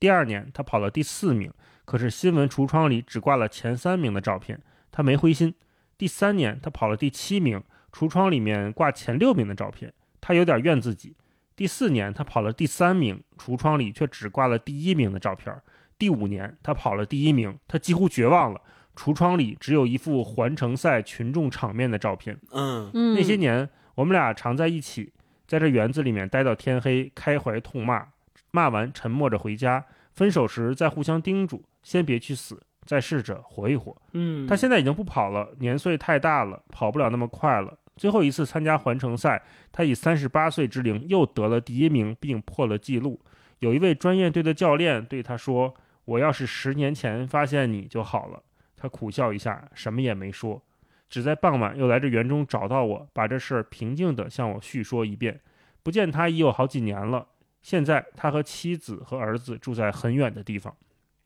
[0.00, 1.52] 第二年，他跑了第四名，
[1.84, 5.54] 可是新闻橱窗里只挂了前三名的照片，他没灰心。
[5.96, 7.62] 第三年，他跑了第七名。
[7.90, 11.16] 橱窗里面挂前六名的照片，他有点怨自己。
[11.56, 15.52] 第四年他跑了第三名，橱窗里却只挂了第一名的照片。
[15.98, 18.60] 第五年他跑了第一名，他几乎绝望了。
[18.94, 22.38] 橱窗里只有一幅环城赛群众场面的照片。
[22.52, 23.68] 嗯，那些年
[23.98, 25.12] 我们俩常在一起，
[25.44, 28.06] 在这园子里面待到天黑，开怀痛骂，
[28.52, 29.84] 骂完沉默着回家。
[30.12, 32.62] 分手时再互相叮嘱，先别去死。
[32.86, 34.00] 再试着活一活。
[34.12, 37.76] 嗯，他现在已经不跑了，年岁太大了，跑不了那么快了。
[37.96, 39.42] 最后一次参加环城赛，
[39.72, 43.20] 他以三十八岁之龄又得了第一名，并破了纪录。
[43.58, 45.74] 有一位专业队的教练对他说
[46.06, 48.40] ：“我要是十年前发现你就好了。”
[48.78, 50.62] 他苦笑一下，什么也没说，
[51.08, 55.40] 只在傍晚又来这园中找到我，把这事儿平静地向我叙说一遍。
[55.82, 57.26] 不见他已有好几年了，
[57.62, 60.74] 现在他和妻子和儿子住在很远的地方。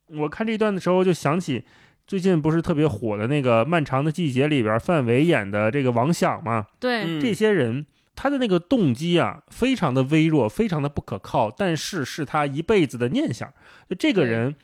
[0.08, 1.64] 我看这段的时候就想起
[2.06, 6.66] 最近不是特别火的那个《漫长的季节》里边范伟演的这个王响嘛？
[6.78, 13.52] 对，这些人他的那个动机啊，非常的微弱，非常的不可靠，但是是他一辈子的念想。
[13.88, 14.54] 就这个人，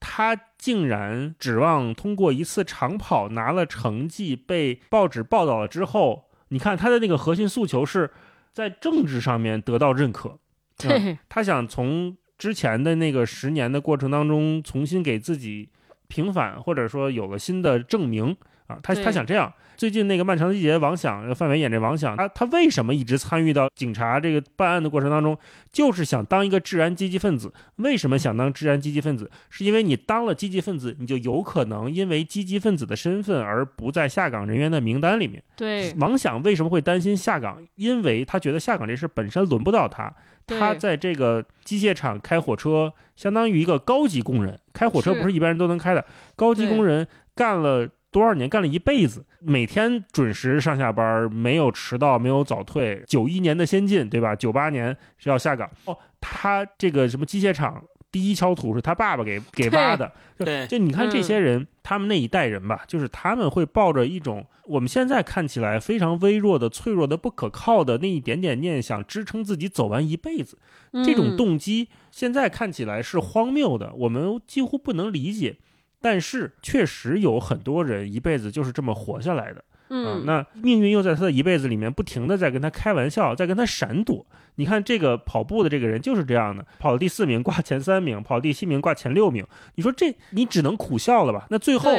[0.00, 8.10] 他竟然指望通过一次长跑拿了成绩，被报纸报道了之后，你看他的那个核心诉求是
[8.52, 10.38] 在政治上面得到认可。
[10.76, 12.16] 对， 他想从。
[12.38, 15.70] 之前的那个十年的过程当中，重新给自己
[16.06, 18.36] 平反，或者说有了新的证明
[18.66, 19.52] 啊，他他想这样。
[19.76, 25.36] 最近那个漫长的季节，王响范伟演这王响，他他为什么一直参与到警察这个办案的过程当中，
[25.70, 27.52] 就是想当一个治安积极分子。
[27.76, 29.30] 为什么想当治安积极分子？
[29.50, 35.42] 是因为你当了积极分子，你就有可能因为积极分子的身份而不在下岗人员的名单里面。
[35.56, 37.62] 对，王响为什么会担心下岗？
[37.74, 40.10] 因为他觉得下岗这事本身轮不到他。
[40.46, 44.58] 他在这个机械厂开火车，相当于一个高级工人。
[44.72, 46.02] 开火车不是一般人都能开的，
[46.34, 48.48] 高级工人干了多少年？
[48.48, 53.04] 干了一辈子，每天准时上下班，没有迟到，没有早退。
[53.06, 54.34] 九一年的先进，对吧？
[54.34, 55.70] 九八年是要下岗。
[55.84, 57.84] 哦，他这个什么机械厂？
[58.10, 70.56] 第一锹土是他爸爸给给挖的，对，就你看这些人，他们那一代人吧，就是他们会抱着一种我们现在看起来非常微弱的、脆弱的、不可靠的那一点点念想，支撑自己走完一辈子。
[71.04, 75.58] 这种动机现在看起来是荒谬的，我们几乎不能理解，
[76.06, 79.64] 但是确实有很多人一辈子就是这么活下来的。
[79.88, 84.24] 嗯，那命运又在他的一辈子里面不停的在跟他开玩笑，在跟他闪躲。
[84.54, 89.44] 你看这个跑步的这个人就是这样的，跑了第四名挂前三名，跑第七名挂前六名。
[89.74, 91.48] 你说这你只能苦笑了吧？
[91.50, 91.90] 那最后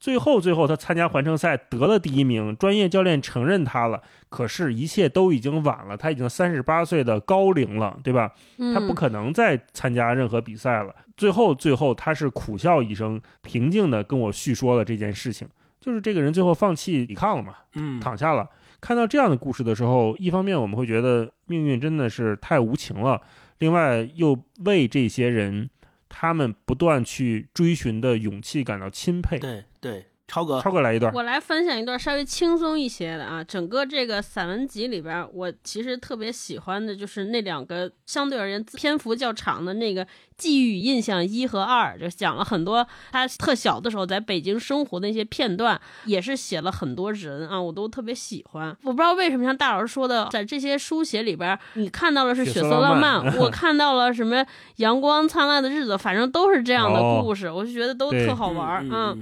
[0.00, 4.02] 最后最后他参加环城赛得了第一名，专业教练承认他了。
[4.30, 8.32] 可是，一切都已经晚了，他已经三十八岁的高龄了，对吧？
[8.74, 10.94] 他不可能再参加任何比赛了。
[11.16, 15.46] 最后最后他是苦笑一声，平静的跟我叙说了这件事情。
[15.78, 18.48] 就是这个人最后放弃抵抗了嘛，嗯，躺下了。
[18.80, 23.20] 看到这样的故事的时候，一方面我们会觉得命运真的是太无情了，
[23.58, 25.68] 另外又为这些人
[26.10, 29.38] 他们不断去追寻的勇气感到钦佩。
[29.38, 30.09] 对对。
[30.30, 31.12] 超哥，超哥来一段。
[31.12, 33.42] 我来分享一段稍微轻松一些的啊。
[33.42, 40.06] 整个这个散文集里边，我其实特别喜欢的就是那两个相对而言篇幅较长的那个
[40.36, 48.68] 寄语印象一和二，就讲了很多他特小的时候在北京生活的那些片段，也是写了很多人啊，我都特别喜欢。
[48.84, 59.18] 我不知道为什么像大老师说的，在这些书写里边，你看到的是血色浪漫，我看到了什么阳光灿烂的日子，反正都是这样的故事，我就觉得都特好玩嗯。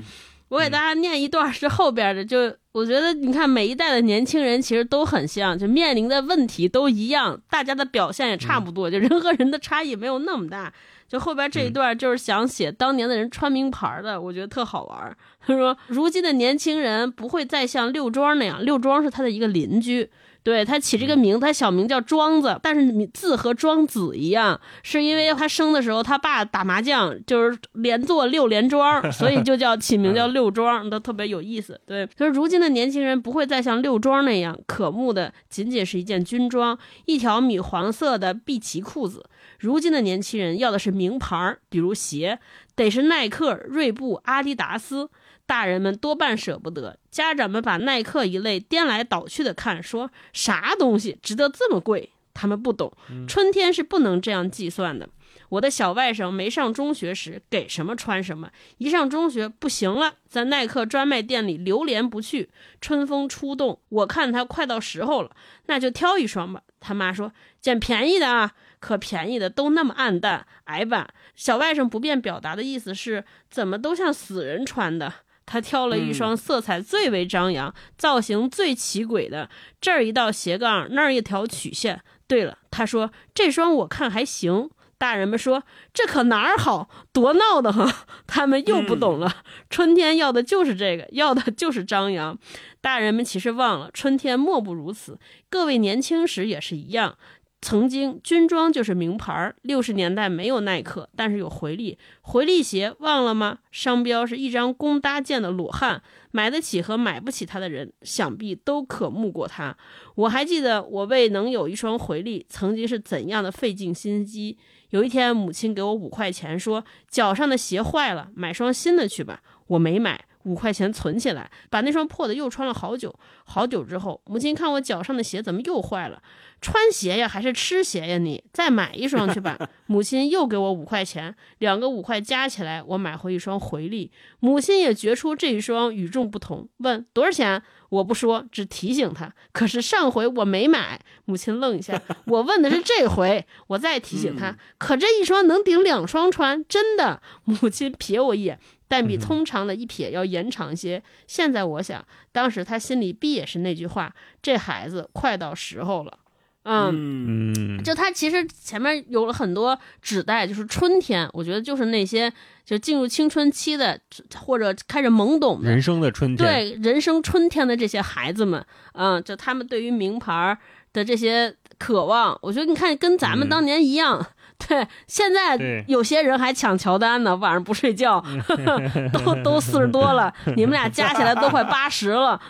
[0.48, 10.72] 我给大家念一段是后边的，就我觉得你看每一代的年轻人其实都很像，就面临的问题都一样，大家的表现也差不多，就人和人的差异没有那么大。
[11.06, 15.16] 就后边这一段就是想写当年的人穿名牌的，我觉得特好玩。
[15.40, 20.10] 他说，如今的年轻人不会再像六庄那样，六庄是他的一个邻居。
[20.48, 31.78] 对他起这个名，他小名叫庄子，但是字和庄子一样，是因为他生的时候他爸打麻将就是连坐六连庄，所以就叫 起名叫六庄，都特别有意思。
[31.84, 39.26] 对，可是如今的年轻人不会再像六庄那样渴慕的仅仅是一件军装，一条米黄色的碧奇裤子。
[39.58, 42.38] 如今的年轻人要的是名牌，比如鞋，
[42.74, 45.10] 得是耐克、锐步、阿迪达斯。
[45.48, 52.10] 大人们多半舍不得，家长们把耐克一类颠来倒去的看，说啥东西值得这么贵？
[52.34, 52.92] 他们不懂，
[53.26, 55.08] 春天是不能这样计算的。
[55.48, 62.50] 我的小外甥没上中学时给什么穿什么，一上中学不行了，在耐克专卖店里流连不去。
[62.82, 65.30] 春风初动，我看他快到时候了，
[65.64, 66.62] 那就挑一双吧。
[66.78, 67.32] 他妈说
[67.62, 71.08] 捡便宜的啊，可便宜的都那么暗淡矮板。
[71.34, 75.12] 小外甥不便表达的意思是，怎么都像死人穿的。
[75.50, 79.48] 他挑了一双色彩最为张扬、造型最奇诡的，
[79.80, 82.02] 这儿一道斜杠，那儿一条曲线。
[82.26, 84.68] 对了，他说这双我看还行。
[84.98, 85.62] 大人们说
[85.94, 88.06] 这可哪儿好，多闹的哈！
[88.26, 89.44] 他们又不懂了。
[89.70, 92.36] 春天要的就是这个，要的就是张扬。
[92.80, 95.18] 大人们其实忘了，春天莫不如此。
[95.48, 97.16] 各位年轻时也是一样。
[97.60, 101.98] 曾经军装就是名牌六十年代没有耐克，但是有回力。
[102.20, 103.58] 回力鞋忘了吗？
[103.72, 106.00] 商标是一张弓搭箭的裸汉，
[106.30, 109.76] 买得起和买不起它的人，想必都渴慕过它。
[110.14, 114.56] 我还记得我为能有一双回力，曾经是怎样的费尽心机。
[114.90, 119.42] 有一天，母亲给我五块钱，说脚上的鞋坏了，买双新的去吧。
[119.66, 120.24] 我没买。
[120.48, 126.22] 五块钱存起来，把那双破的又穿了好久好久之后，母亲看我脚上的鞋怎么又坏了，
[126.62, 128.16] 穿鞋呀还是吃鞋呀？
[128.18, 129.58] 你再买一双去吧。
[129.86, 134.10] 母亲又给我五块钱，两个五块加起来，我买回一双回力。
[134.40, 137.62] 母亲也觉出这一双与众不同，问多少钱？
[137.90, 139.32] 我不说，只提醒他。
[139.50, 141.98] 可是上回我没买，母亲愣一下。
[142.26, 144.58] 我问的是这回，我再提醒他。
[144.76, 147.22] 可这一双能顶两双穿，真的。
[147.44, 151.00] 母亲瞥我一眼，但比通常的一瞥要延长些。
[151.26, 154.12] 现在我想，当时他心里必也是那句话：
[154.42, 156.18] 这孩子快到时候了。
[156.64, 162.30] 嗯嗯，就他其实前面有了很多指代，就是春天，我觉得就是那些
[162.62, 163.98] 就进入青春期的
[164.34, 168.62] 或者开始懵懂的人生的春天，对人生春天的这些孩子们，
[168.92, 170.58] 嗯，就他们对于名牌
[170.92, 174.26] 的这些渴望，我觉得你看跟咱们当年一样。
[174.66, 178.22] 对，现在有些人还抢乔丹呢，晚上不睡觉，
[179.12, 182.40] 都都四十多了，你们俩加起来都快八十了，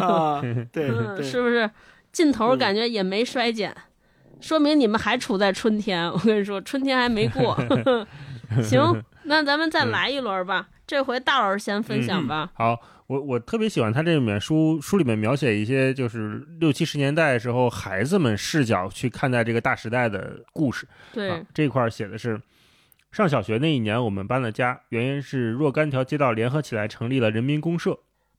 [0.00, 0.40] 啊，
[0.72, 0.88] 对，
[1.22, 1.68] 是不是？
[2.12, 3.74] 劲头感觉也没衰减，
[4.40, 6.10] 说明你们还处在春天。
[6.10, 7.58] 我跟你说，春天还没过。
[8.62, 10.68] 行，那咱们再来一轮吧。
[10.86, 12.48] 这回大老师先分享吧。
[12.54, 20.86] 好，我我特别喜欢他这里面书书里面描写一些就是六七十年代时候孩子们视角去看待这个大时代的故事。
[21.12, 22.40] 对，这块写的是
[23.12, 27.98] 上小学那一年我们搬了家，原因是若干条街道联合起来成立了人民公社。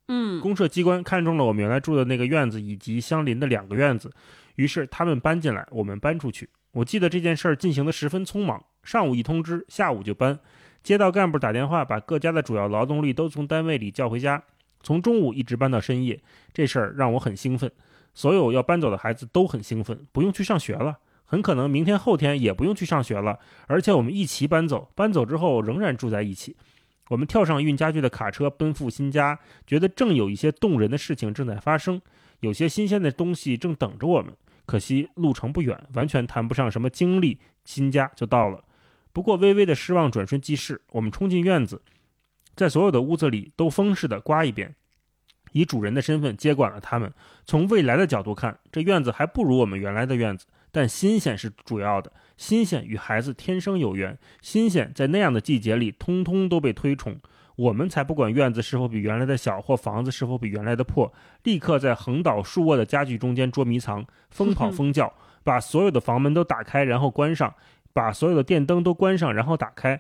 [0.10, 4.12] 嗯，公社机关看中了我们原来住的那个院子以及相邻的两个院子，
[4.56, 6.50] 于是他们搬进来，我们搬出去。
[6.72, 10.38] 我记得这件事儿进行的十分匆忙，上午一通知，下午就搬。
[10.84, 14.42] 街道干部打电话把各家的主要劳动力都从单位里叫回家，
[14.88, 16.18] 从中午一直搬到深夜。
[16.54, 17.70] 这事儿让我很兴奋，
[18.14, 26.56] 所有要搬走的孩子都很兴奋，不用去上学了，很可能明天后天也不用去上学了，而且我们一起搬走，搬走之后仍然住在一起。
[27.10, 32.02] 我们跳上运家具的卡车，奔赴新家，觉得正有一些动人的事情正在发生，
[32.40, 34.34] 有些新鲜的东西正等着我们。
[34.66, 38.64] 可惜路程不远，完全谈不上什么经历，新家就到了。
[39.12, 40.80] 不过微微的失望转瞬即逝。
[40.92, 41.82] 我们冲进院子，
[42.58, 44.76] 在所有的屋子里都风似的刮一遍，
[45.52, 47.14] 以主人的身份接管了他们。
[47.46, 52.12] 从未来的角度看，这院子还不如我们原来的院子，但新鲜是主要的。
[52.36, 57.16] 新鲜与孩子天生有缘，新鲜在那样的季节里，通通都被推崇。
[57.56, 61.12] 我们才不管院子是否比原来的小，或房子是否比原来的破，
[61.44, 67.54] 立刻在横倒竖卧的家具中间捉迷藏，疯跑疯叫，把所有的房门都打开，然后关上，
[67.94, 70.00] 把所有的电灯都关上，然后打开，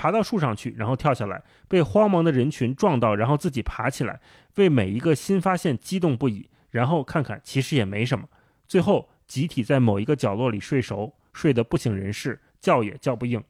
[0.00, 4.18] 爬到树上去，然后跳下来，被慌忙的人群撞到，然后自己爬起来，
[4.54, 8.26] 为每一个新发现激动不已，然后看看其实也没什么，
[8.66, 11.12] 最后集体在某一个角落里睡熟。
[11.32, 13.40] 睡得不省人事，叫也叫不应。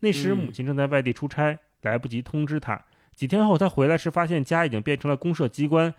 [0.00, 2.80] 那时母亲正在外地出差，来不及通知他。
[3.14, 5.92] 几天后他回来时，发现家已经变成了公社机关。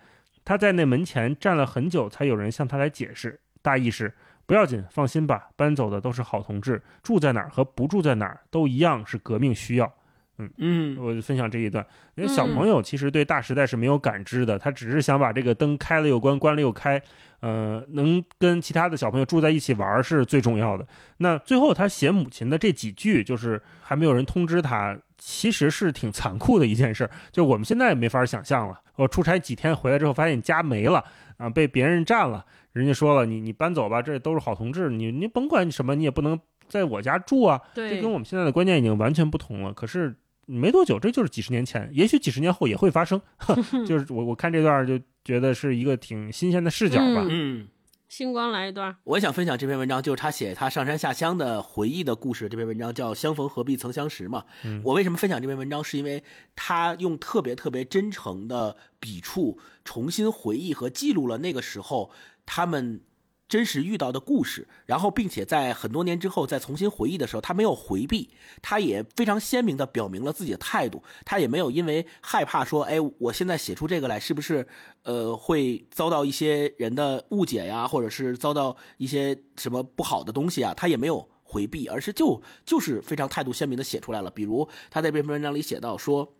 [0.44, 3.38] 他在那门前站了很久，才有人向他来解释。
[3.62, 4.12] 大意是：
[4.46, 9.94] 不要紧，放心吧，搬走的都是好同志，住在哪儿和不住在哪儿都一样，是革命需要。
[10.38, 11.84] 嗯嗯，我就分享这一段。
[12.14, 17.00] 因为小朋友其实对大时代是没有感知的，他只是想把这个灯开了又关，关了又开。
[17.40, 20.84] 呃，能跟其他的小朋友住在一起玩是最重要的。
[21.18, 27.08] 那最后他写母亲的这几句，就是还没有人通知他，其实是挺残酷的一件事。
[27.30, 28.80] 就我们现在没法想象了。
[28.96, 31.04] 我出差几天回来之后，发现家没了
[31.36, 32.44] 啊，被别人占了。
[32.72, 37.60] 人家说了，你你搬走吧，这都是好同志，你你甭管什么，你也不能在我家住啊。
[37.72, 39.72] 这跟我们现在的观念已经完全不同了。
[39.72, 40.12] 可是
[40.48, 43.20] 没多久，这就是几十年前，也许几十年后也会发生。
[43.86, 44.98] 就是我我看这段就。
[45.24, 47.26] 觉得是一个挺新鲜的视角吧。
[47.28, 47.68] 嗯，
[48.08, 48.96] 星光来一段。
[49.04, 52.48] 我也想分享这篇文章，就是他写他上山下乡的回忆的故事。
[52.48, 54.44] 这篇文章叫《相逢何必曾相识》嘛。
[54.64, 56.24] 嗯，我为什么分享这篇文章，是因为
[56.56, 62.10] 他用特别特别真诚的笔触，重新回忆和记录了那个时候
[62.46, 63.02] 他们。
[63.48, 68.28] 真实遇到的故事，然后并且在很多年之后再重新回忆的时候，他没有回避，
[68.60, 74.68] 他也非常鲜明的表明了自己的态度，他也没有因为害怕说，哎，我现在写出这个来是不是，
[75.04, 84.30] 呃，会遭到一些人的误解呀，或者是遭到一些什么不好的东西啊，他也没有回避，而是就就是非常态度鲜明的写出来了。
[84.30, 86.34] 比如他在这篇文章里写到说，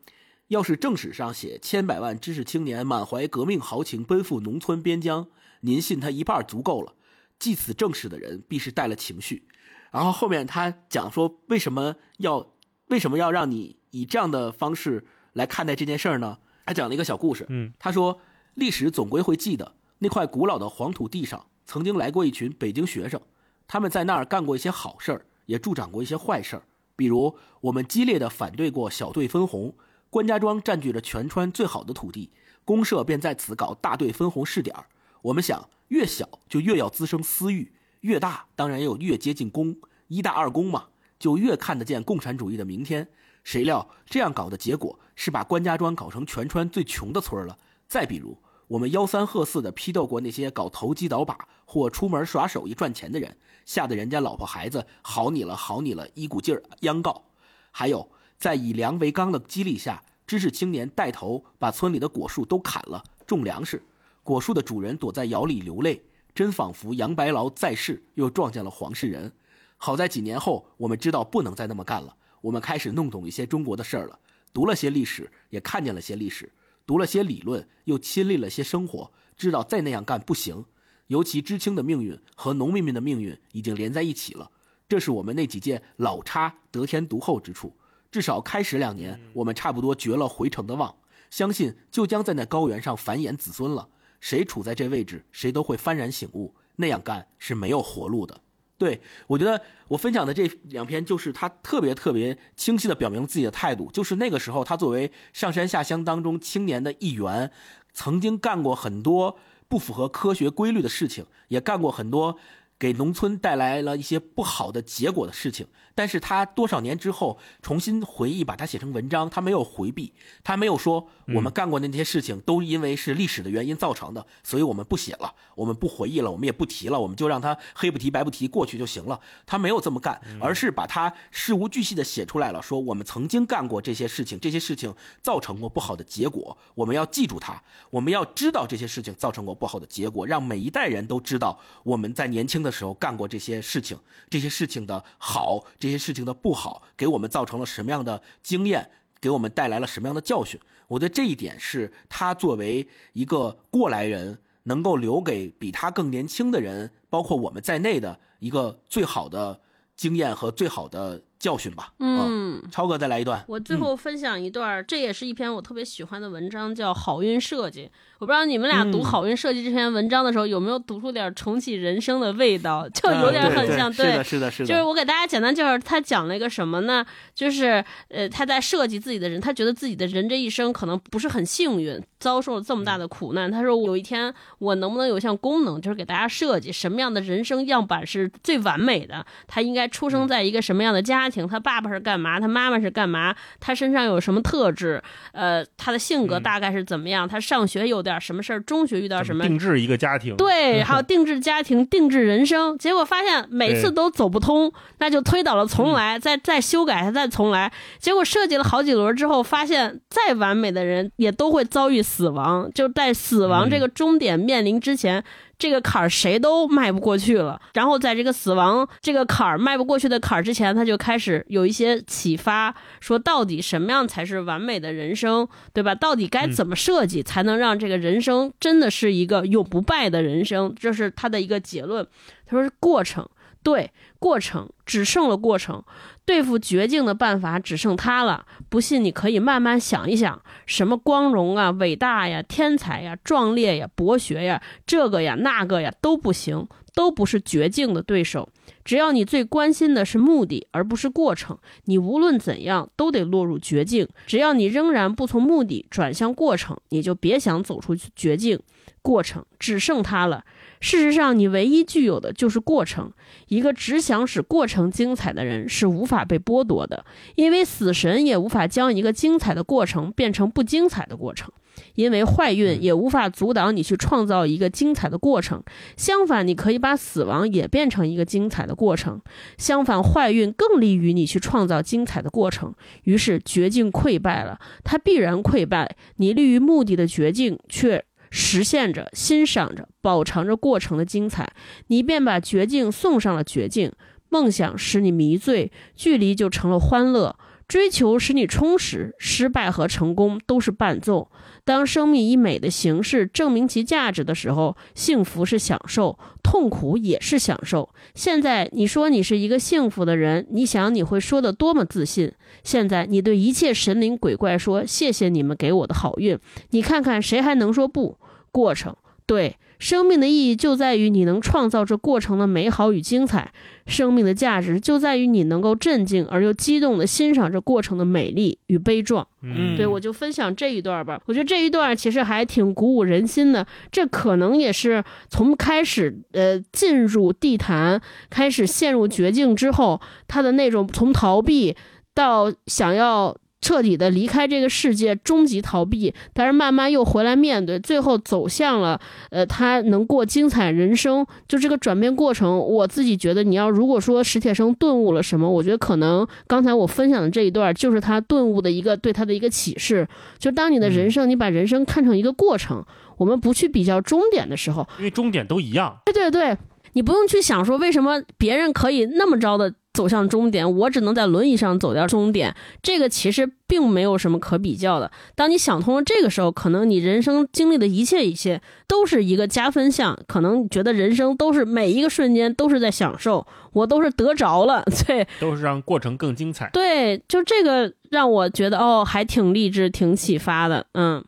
[0.48, 5.28] 要是正史上写千百万知识青年满怀革命豪情奔赴农村边疆，
[5.62, 6.92] 您信他一半足够了。
[7.38, 9.46] 记此正史的人必是带了情绪，
[9.90, 12.54] 然后后面他讲说为什么要
[12.88, 16.38] 为什么要让你以这样的方式来看待这件事儿呢？
[16.66, 18.20] 他讲了一个小故事，嗯，他说
[18.54, 23.20] 历史总归会记得那块古老的黄土地上曾经来过一群北京学生，
[23.66, 26.62] 他们在那儿干过一些好事儿，也助长过一些坏事儿，
[26.96, 29.74] 比如我们激烈的反对过小队分红，
[30.10, 32.30] 关家庄占据着全川最好的土地，
[32.64, 34.74] 公社便在此搞大队分红试点
[35.22, 39.76] 我们想，越小就越要滋生私欲，越大当然也有越接近公，
[40.06, 43.08] 一大二公嘛，就越看得见共产主义的明天。
[43.44, 47.56] 谁料这样搞的结果是把关家庄搞成全川最穷的村了。
[47.86, 48.36] 再比如，
[48.66, 53.34] 我们吆三喝四的批斗过那些搞投机倒把或出门耍手艺赚钱的人，
[53.64, 57.24] 吓得人家老婆孩子好你了好你了，一股劲儿央告。
[57.70, 63.82] 还有，在以粮为纲的激励下，知识青年带头把村里的果树都砍了，种粮食。
[64.28, 66.02] 果树的主人躲在窑里流泪，
[66.34, 69.32] 真仿佛杨白劳在世又撞见了黄世仁。
[69.78, 72.14] 好在几年后，我们知道不能再那么干了。
[72.42, 74.18] 我们开始弄懂一些中国的事儿了，
[74.52, 76.52] 读了些历史，也看见了些历史，
[76.84, 80.62] 读了些理论，又亲历了些生活，知道再那样干不行。
[81.06, 84.50] 尤其知青的命运和农民们的命运已经连在一起了，
[84.86, 87.74] 这是我们那几届老差得天独厚之处。
[88.10, 90.94] 至少开始两年，我们差不多绝了回城的望，
[91.30, 93.88] 相信就将在那高原上繁衍子孙了。
[94.20, 98.40] 谁处在这位置，谁都会幡然醒悟，那样干是没有活路的。
[98.76, 107.50] 对我觉得，我分享的这两篇就是他特别特别清晰的表明了自己的态度，就是那个时候他作为上山下乡当中青年的一员，
[107.92, 109.38] 曾经干过很多
[109.68, 112.38] 不符合科学规律的事情，也干过很多。
[112.80, 115.66] 给农村带来了一些不好的结果的事情，
[115.98, 120.12] 但是他多少年之后重新回忆，把它写成文章，他没有回避，
[120.44, 129.18] 他没有说我们干过的那些事情都因为是历史的原因造成的，所以我们不写了，我们不回忆了，我们也不提了，我们就让他黑不提白不提过去就行了。
[129.44, 142.68] 他没有这么干，而是把他事无巨细的写出来了，说我们曾经干过这些事情，这些事情造成过不好的结果，我们要记住它，我们要知道这些事情造成过不好的结果，让每一代人都知道我们在年轻的。
[142.68, 150.60] 的时候干过这些事情，这些事情的好，这这些事情的不好，给我们造成了什么样的经验，给我们带来了什么样的教训？
[150.86, 159.62] 我觉得这一点是他作为一个过来人，能够留给比他更年轻的人，包括我们在内的一个最好的
[159.96, 161.22] 经验和最好的。
[161.38, 163.44] 教训吧，嗯，超哥再来一段。
[163.46, 167.84] 我最后分享一段，这也是一篇我特别喜欢的文章，叫《好运设计》。
[168.18, 172.88] 我不知道你们俩读《好运设计》这篇文章的时候，有没有读出点重启人生的味道？
[172.88, 174.68] 就有点很像，对，是的，是的，是的。
[174.68, 177.06] 就是我给大家简单介绍，他讲了一个什么呢？
[177.32, 183.48] 就是呃，他在设计自己的人，他觉得自己的人这一生可能不是很幸运，遭受了这么大的苦难。
[183.48, 189.24] 他说，有一天我能不能有一项功能，就是给大家设计什么样的人生样板是最完美的？
[189.46, 191.27] 他应该出生在一个什么样的家？
[191.28, 192.40] 庭，他爸爸是干嘛？
[192.40, 193.34] 他妈妈是干嘛？
[193.60, 195.02] 他身上有什么特质？
[195.32, 197.28] 呃，他的性格大概是怎么样？
[197.28, 198.60] 他上学有点什么事儿？
[198.60, 199.44] 中学遇到什么？
[199.44, 202.76] 定制一个家庭，对，还有定制家庭、定制人生。
[202.78, 207.72] 结果发现每次都走不通，那就推倒了重来，再再修改，再重来。
[207.98, 215.24] 结果设计了好几轮之后，发现再完美的人也都会遭遇死亡，就在死亡这个终点面临之前。
[215.58, 225.94] 这个坎儿谁都迈不过去了，然后在这个死亡这个坎儿迈不过去的坎儿之前，他就开始有一些启发，说到底什么样才是完美的人生，对吧？
[225.94, 230.72] 到底该怎么设计才能让这个人生真的是一个永不败的人生？
[230.78, 232.06] 这是他的一个结论。
[232.46, 233.28] 他说是：“过程，
[233.62, 235.82] 对，过程只剩了过程。”
[236.28, 238.44] 对付绝境的办法只剩它了。
[238.68, 248.50] 不信，你可以慢慢想一想，什么光荣啊、伟大呀、天才呀、壮烈呀、博学呀，这个呀、那个呀都不行，都不是绝境的对手。
[248.84, 251.56] 只要你最关心的是目的，而不是过程，
[251.86, 254.06] 你无论怎样都得落入绝境。
[254.26, 258.60] 只要你仍然不从目的转向过程，你就别想走出绝境。
[259.00, 260.44] 过程只剩它了。
[260.80, 263.12] 事实上，你唯一具有的就是过程。
[263.48, 267.04] 一个只想使过程精彩的人是无法被剥夺的，
[267.34, 271.50] 因为死神也无法将一个精彩的过程变成不精彩的过程，
[271.94, 275.62] 因为坏运也无法阻挡你去创造一个精彩的过程。
[275.96, 279.20] 相反，你可以把死亡也变成一个精彩的过程。
[279.56, 282.74] 相反，坏运更利于你去创造精彩的过程。
[283.04, 285.96] 于是，绝境溃败了，它必然溃败。
[286.16, 288.04] 你立于目的的绝境却。
[288.30, 291.52] 实现着，欣赏着，饱尝着过程的精彩，
[291.88, 293.92] 你便把绝境送上了绝境。
[294.30, 297.34] 梦想使你迷醉，距离就成了欢乐；
[297.66, 301.30] 追求使你充实，失败和成功都是伴奏。
[301.68, 307.90] 当生命以美的形式证明其价值的时候，幸福是享受，痛苦也是享受。
[308.14, 312.32] 现在你说你是一个幸福的人，你想你会说的多么自信？
[312.64, 316.38] 现在你对一切神灵鬼怪说：“谢谢你们给我的好运。”
[316.72, 318.16] 你看看谁还能说不？
[318.50, 318.96] 过程
[319.26, 323.52] 对，生命的意义就在于你能创造这过程的美好与精彩，
[323.86, 329.26] 生命的价值就在于你能够镇静而又激动地欣赏这过程的美丽与悲壮。
[329.42, 331.20] 嗯，对我就分享这一段吧。
[331.26, 333.66] 我觉得这一段其实还挺鼓舞人心的。
[333.92, 341.76] 这可能也是从开始呃进入地坛，开始陷入绝境之后，他的那种从逃避
[342.14, 343.36] 到想要。
[343.60, 360.06] 彻底的离开这个世界，终极逃避，但是慢慢又回来面对，最后走向了，呃，他能过精彩人生，就这个转变过程，我自己觉得，你要如果说史铁生顿悟了什么，我觉得可能刚才我分享的这一段就是他顿悟的一个对他的一个启示，
[360.38, 362.84] 就当你的人生，你把人生看成一个过程，
[363.16, 366.56] 我们不去比较终点的时候，因为终点都一样，对对对，
[366.92, 369.74] 你不用去想说为什么别人可以那么着的。
[369.98, 372.54] 走向终点，我只能在轮椅上走到终点。
[372.80, 375.10] 这个其实并没有什么可比较的。
[375.34, 380.16] 当你想通了这个时候，可能你人生经历的一切一切都是一个加分项。
[380.28, 386.70] 可能你觉得人生都是每一个瞬间都是在享受，我都是得着了， 对，都是让过程更精彩。
[386.72, 390.86] 对，就这个让我觉得哦，还挺励志，挺启发的。
[390.92, 391.24] 嗯，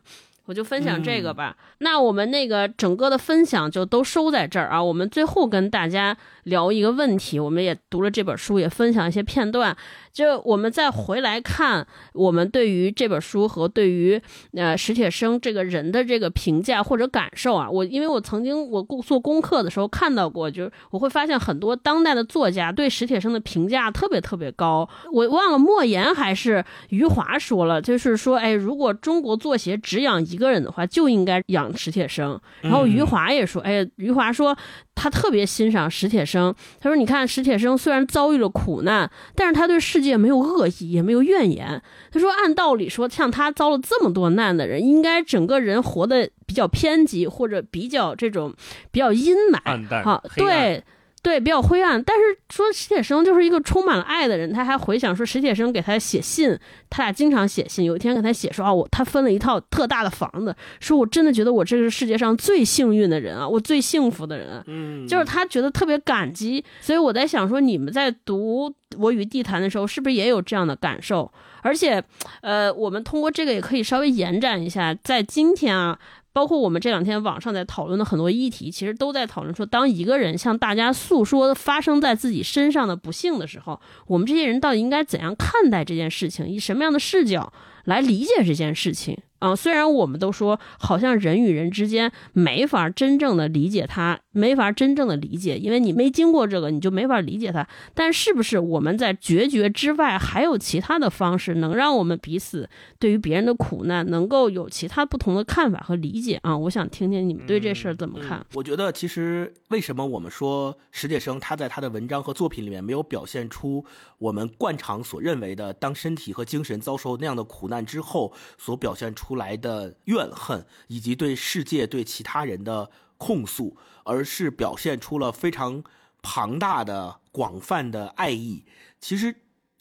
[0.51, 1.55] 我就分享这个吧。
[1.77, 4.83] 那我们那个整个的分享就都收在这儿啊。
[4.83, 6.17] 我们最后跟大家。
[6.45, 9.77] 聊一个问题，我们也读了这本书，也分享一些片段。
[10.11, 14.19] 就我们再回来看，我们对于这本书和对于
[14.53, 24.89] 呃史铁生这个人的这个评价或者感受啊，我因为我曾经我做功课的时候看到过，就是我会发现很多当代的作家对史铁生的评价特别特别高。
[25.13, 32.39] 我忘了莫言还是余华说了，就是说，哎，如果中国作协只养一个人的话，就应该养史铁生。
[32.61, 34.57] 然后余华也说，哎，余华说。
[34.93, 41.81] 他特别欣赏史铁生，他说：“你看，史铁生虽然遭遇了苦难，但是他对世界没有恶意，也没有怨言。
[42.11, 48.53] 他说，按道理说，像他遭了这么多难的人，应该整个人活得比较偏激，或者比较这种
[48.91, 50.83] 比较阴霾，好，对。”
[51.23, 52.01] 对，比较灰暗。
[52.03, 56.57] 但是说史铁生就是一个充满了爱的人，他还回想说史铁生给他写信，
[56.89, 57.85] 他俩经常写信。
[57.85, 64.63] 有一天给他写说啊，我他分了一套特大的房子，说我真的觉得我这是世界上最幸运的人啊，我最幸福的人。
[64.65, 66.65] 嗯，就是他觉得特别感激。
[66.79, 68.67] 所以我在想说，你们在读
[68.97, 71.31] 《我与地坛》的时候，是不是也有这样的感受？
[71.61, 72.03] 而且，
[72.41, 75.99] 呃，我们通过这个也可以稍微延展一下，在今天啊。
[76.33, 87.51] 包括我们这两天网上在讨论的很多议题，其实都在讨论说，当一个人向大家诉说发生在自己身上的不幸的时候，我们这些人到底应该怎样看待这件事情，以什么样的视角
[87.85, 89.17] 来理解这件事情？
[89.41, 97.67] 啊，虽然我们都说，好像人与人之间没法真正的理解他，没法真正的理解，因为你没经过这个，你就没法理解他。
[97.95, 102.69] 但是不是我们在决绝之外，还有其他的方式，能让我们彼此
[102.99, 106.55] 对于别人的苦难，能够有其他不同的看法和理解啊？
[106.55, 108.45] 我想听听你们对这事儿怎么看。
[108.53, 113.83] 我觉得，其实为什么我们说史铁生他在他的文章和作品里面没有表现出
[114.19, 119.30] 我们惯常所认为的，当身体和精神遭受那样的苦难之后所表现出。
[119.31, 125.81] 出来的怨恨以及对世界、对其他人的控诉，而是表现出了非常
[126.21, 128.65] 庞大的、广泛的爱意。
[128.99, 129.33] 其实，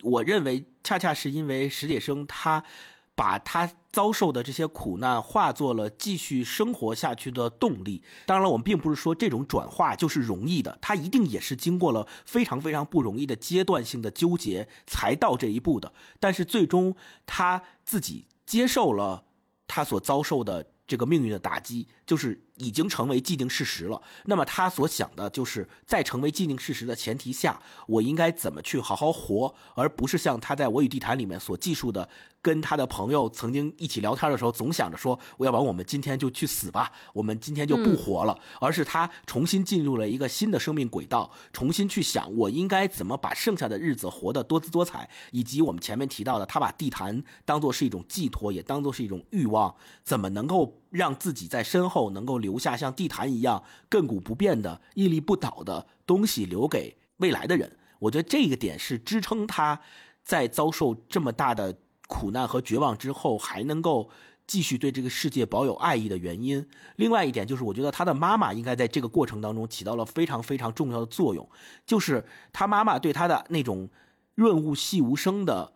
[0.02, 2.62] 我认为恰恰是因为史铁生他
[3.16, 8.05] 把他遭受的这些苦难化作了继续生活下去的动力。
[8.27, 15.93] 当然了，我们并不是说这种转化就是容易的，他一定也是经过了非常非常不容易的阶段性的纠结才到这一步的。
[16.20, 16.94] 但是最终
[17.27, 19.24] 他自己接受了。
[19.71, 24.01] 他所遭受的这个命运的打击，就是已经成为既定事实了。
[24.27, 32.09] 那么他所想的，就是在成为既定事实的前提下，我应该怎么去好好活，而不是像他在《我与地坛》里面所记述的。
[32.43, 57.79] 跟他的朋友曾经一起聊天的时候，总想着说：“我要不然我们今天就去死吧， 我们今天就不活了。”而是他重新进入了一个新的生命轨道，重新去想我应该怎么把剩下的日子活得多姿多彩，以及我们前面提到的，他把地坛当做是一种寄托，也当做是一种欲望，怎么能够让自己在身后能够留下像地坛一样亘古不变的屹立不倒的东西，留给未来的人？
[58.01, 59.81] 我觉得这个点是支撑他
[60.23, 61.77] 在遭受这么大的。
[62.12, 64.11] 苦难和绝望之后，还能够
[64.45, 66.69] 继续对这个世界保有爱意的原因。
[66.97, 71.49] 另外一点就是，我觉得他的妈妈应该在这个过程当中起到了非常非常重要的作用，
[71.87, 73.89] 就是他妈妈对他的那种
[74.35, 75.73] 润物细无声的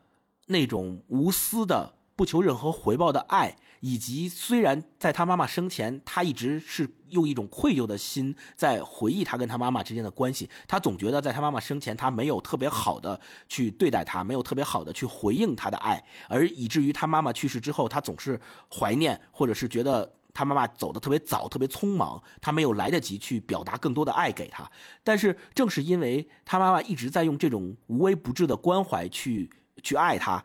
[0.48, 3.56] 那种无私的、不求任何回报的爱。
[3.86, 18.40] 以及虽然在他妈妈生前，他一直是用一种愧疚的心在回忆他跟他妈妈之间的关系，他总觉得在他妈妈生前，他没有特别好的去对待他，没有特别好的去回应他的爱，而以至于他妈妈去世之后，他总是
[18.72, 24.66] 怀念或者是觉得他妈妈走的特别早，特别匆忙，他没有来得及去表达更多的爱给他。
[25.02, 29.50] 但是正是因为他妈妈一直在用这种无微不至的关怀去
[29.82, 30.42] 去爱他，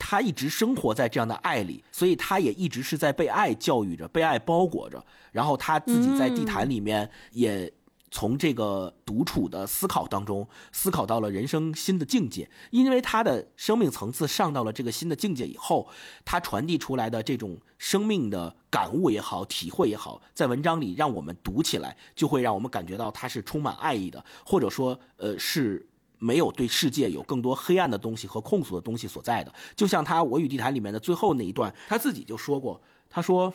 [0.00, 5.04] 他一直生活在这样的爱里，所以他也一直是在被爱教育着，被爱包裹着。
[5.30, 7.72] 然后他自己在地坛里面也。
[8.12, 12.50] 从这个独处的思考当中，思考到了人生新的境界。
[12.70, 15.88] 因为他的生命层次上到了这个新的境界以后，
[16.24, 25.88] 他传递出来的这种生命的感悟也好，体会也好，在文章里让我们读起来，就会让我们感觉到他是充满爱意的，或者说，呃，是
[26.20, 29.52] 没有对世界有更多黑暗的东西和控诉的东西所在的。
[29.74, 33.52] 就像他《我与地坛》里面的最后那一段，他自己就说过，他说：“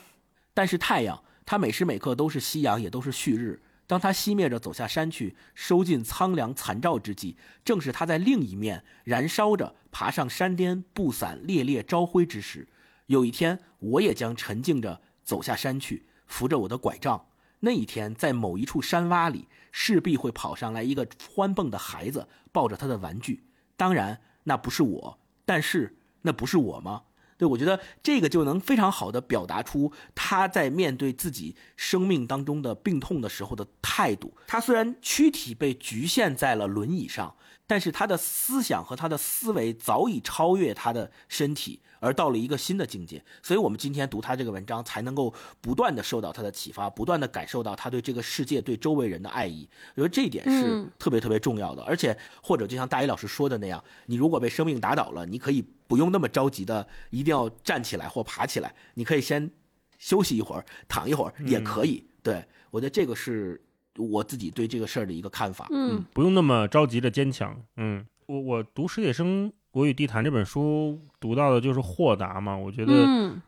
[0.52, 12.66] 但是太阳，它每时每刻都是夕阳，也都是旭日。”当他熄灭着走下山去，收尽苍凉残照之际，正是他在另一面燃烧着爬上山巅，布伞烈烈朝晖之时。
[13.06, 17.26] 有一天，我也将沉静着走下山去，扶着我的拐杖。
[17.60, 23.44] 那一天，在某一处山洼里，势必会跑上来一个欢蹦的孩子，抱着他的玩具。
[23.76, 27.02] 当然，那不是我，但是那不是我吗？
[27.38, 34.34] 对，我觉得这个就能非常好的表达出他在面对自己生命当中的病痛的时候的态度。
[34.46, 41.82] 他虽然躯体被局限在了轮椅上，但是他的思想和他的思维早已超越他的身体。
[42.00, 49.68] 而到了一个新的境界，所以我们今天读他这个文章，才能够不断的受到他的启发，不断的感受到他对这个世界、对周围人的爱意。
[49.94, 51.82] 我觉得这一点是特别特别重要的。
[51.84, 59.50] 而且，或者就像大一老师说的那样，你如果被生命打倒了，你可以不用那么着急的，一定要站起来或爬起来，你可以先
[59.98, 62.04] 休息一会儿，躺一会儿也可以。
[62.22, 63.60] 对我觉得这个是
[63.96, 65.66] 我自己对这个事儿的一个看法。
[65.70, 67.56] 嗯，不用那么着急的坚强。
[67.76, 69.50] 嗯，我我读史铁生。
[69.76, 72.92] 《我与地坛》这本书读到的就是豁达嘛，我觉得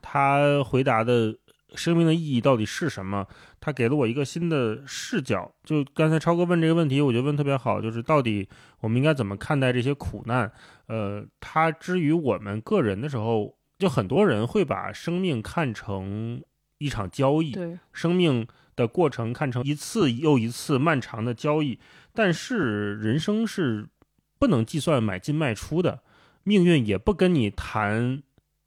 [0.03, 1.35] 他回答的
[1.75, 3.27] 生命的意义到底是什么？
[3.59, 5.51] 他给了我一个新的视角。
[5.65, 8.47] 就刚才超哥问这个问题，我觉得问特别好，就是到底
[8.81, 10.53] 我们应该怎么看待这些苦难？
[10.89, 16.43] 呃，他之于我们个人的时候，就很多人会把生命看成
[16.77, 17.57] 一场交易，
[17.91, 18.47] 生命
[18.77, 21.79] 的过程看成一次又一次漫长的交易。
[22.13, 23.89] 但是人生是
[24.39, 26.03] 不能计算买进卖出的。
[26.45, 28.23] 命运也不跟你谈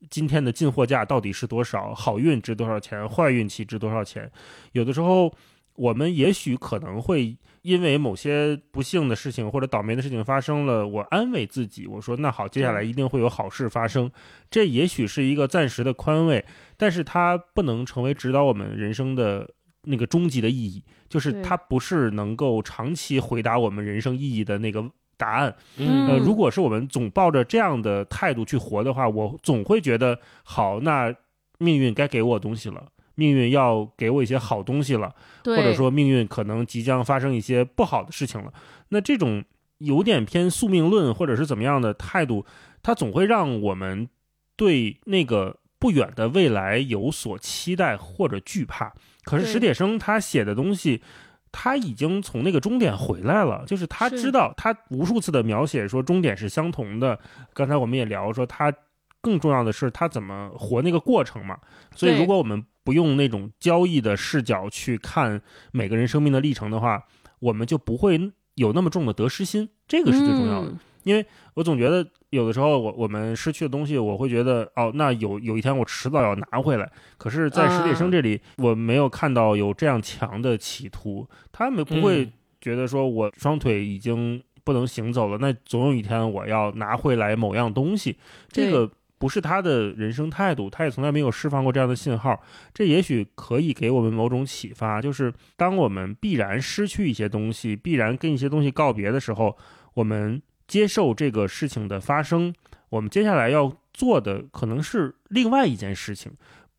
[0.09, 4.31] 今天的进货价到底是多少，好运值多少钱，坏运气值多少钱。
[4.71, 5.33] 有的时候，
[5.75, 14.11] 我们也许可能会因为某些不幸的事情或者倒霉的事情发生了，我安慰自己，我说那好，接下来一定会有好事发生。
[14.49, 16.43] 这也许是一个暂时的宽慰，
[16.77, 19.49] 但是它不能成为指导我们人生的
[19.83, 24.91] 那个终极的意义，就是它不是能够长期回答我们人生意义的那个。
[25.21, 31.13] 答案，呃，如果是我们总抱着这样的态度去活的话，我总会觉得好，那
[31.59, 38.51] 命运该给我东西了，命运要给我一些好东西了，或者说命运可能即将发生一些不好的事情了。
[38.89, 39.43] 那这种
[39.77, 42.43] 有点偏宿命论或者是怎么样的态度，
[42.81, 44.09] 它总会让我们
[44.55, 48.91] 对那个不远的未来有所期待或者惧怕。
[49.23, 51.03] 可是史铁生他写的东西。
[51.51, 57.19] 他已经从那个终点回来了，就是他知道，他无数次的描写说终点是相同的。
[57.53, 58.73] 刚才我们也聊说，他
[59.21, 61.57] 更重要的是他怎么活那个过程嘛。
[61.95, 65.41] 所以，如果我们不用那种交易的视角去看
[65.71, 67.03] 每个人生命的历程的话，
[67.39, 69.69] 我们就不会有那么重的得失心。
[69.87, 70.73] 这个是最重要的。
[71.03, 71.25] 因为
[71.55, 76.89] 我总觉得有的时候，我我们失去的东西，我会觉得哦，那有有一天我迟早要拿回来。
[77.17, 81.27] 可是，在史铁生这里，我没有看到有这样强的企图。
[81.51, 88.15] 他们不会觉得说我双腿已经不能行走了，那总有一天我要拿回来某样东西。
[88.49, 92.41] 这个不是他的人生态度，他也从来没有释放过这样的信号。
[92.73, 99.57] 这也许可以给我们某种启发，就是当我们必然失去一些东西，必然跟一些东西告别的时候，
[99.95, 100.41] 我们。
[100.71, 102.53] 接受这个事情的发生，
[102.87, 106.31] 我们接下来要做的可能是另外一件事情，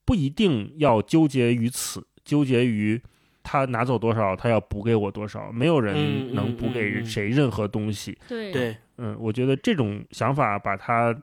[0.07, 2.99] 不一定要纠结于此，纠结于
[3.43, 8.19] 他拿走多少，他要补给我多少，没有人能补给谁任何东西。
[8.27, 11.15] 对对，嗯，我觉得这种想法把他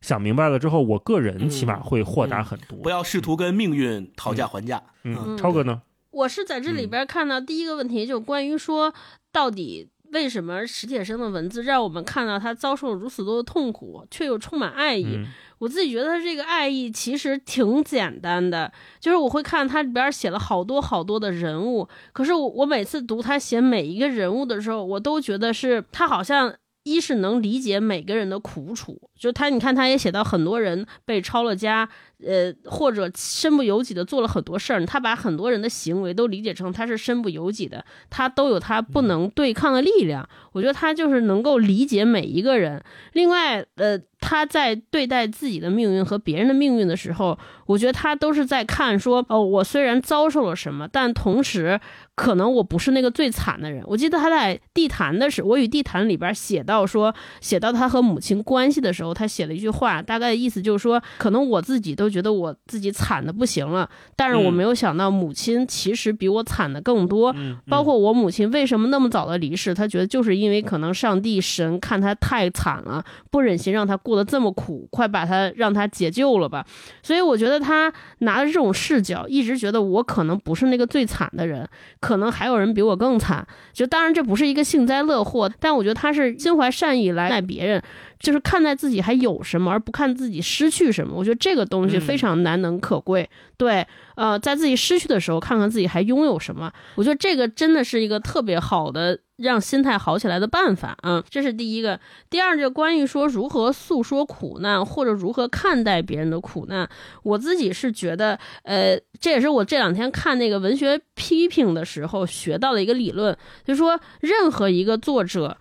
[0.00, 2.76] 想明白了之后，我个人起码会豁达很多。
[2.80, 4.82] 不要试图跟命运讨价还价。
[5.04, 5.82] 嗯，超哥呢？
[6.10, 8.92] 我是在这里边看到第一个问题，就关于说
[9.30, 9.88] 到底。
[10.12, 15.18] 为什么史铁生的文字让我们看到他遭受了如此多的痛苦，却又充满爱意？
[15.58, 26.54] 我自己觉得他这个爱意其实挺简单的，就是我会看他里边写了好多好多的人物，可是我我每次读他写每一个人物的时候，我都觉得是他好像。
[26.88, 31.88] 一是能理解每个人的苦楚，就他你看他也写到很多人被抄了家。
[32.26, 40.28] 呃，或者身不由己的做了很多事儿，他把很多人的行为都理解成他是身不由己的，他都有他不能对抗的力量。
[40.50, 42.82] 我觉得他就是能够理解每一个人。
[43.12, 51.78] 另外，呃，他在对待自己的命运和别人的命运的时候，我觉得他都是在看说，哦，我虽然遭受了什么，但同时
[52.16, 53.82] 可能我不是那个最惨的人。
[53.86, 62.08] 我记得他在《地坛》的时，我与地坛里边写到说，写到他和母亲关系的时候，他写了一句话，大概的意思就是说，可能我自己都。
[62.08, 63.86] 觉得我自己惨的不行了，
[64.16, 67.36] 但是我没有想到母亲其实比我惨的更多。
[67.68, 76.64] 包括我母亲为什么那么早的离世，他觉得就是因为可能上帝神看他太惨了，不忍心让她过得这么苦，快把他让他解救了吧。
[77.02, 81.68] 所以我觉得他拿着这种视角，一直觉得我可能不是那个最惨的人，
[82.00, 83.46] 可能还有人比我更惨。
[83.74, 87.82] 就当然这不是一个幸灾乐祸，但我觉得他是心怀善意来爱别人。
[88.18, 91.14] 就是看待自己还有什么，而不看自己失去什么。
[91.14, 93.28] 我觉得这个东西非常难能可贵。
[93.56, 96.72] 对，呃，在自己失去的时候，看看自己还拥有什么。
[96.94, 101.22] 我觉得这个真的是一个特别好的让心态好起来的办法啊。
[101.28, 101.98] 这是第一个。
[102.30, 106.88] 第二，就关于说如何诉说苦难，或者如何看待别人的苦难，
[107.24, 115.56] 我自己是觉得，呃，这也是我这两天看那个文学批评的时候学到的一个理论，就是说任何一个作者。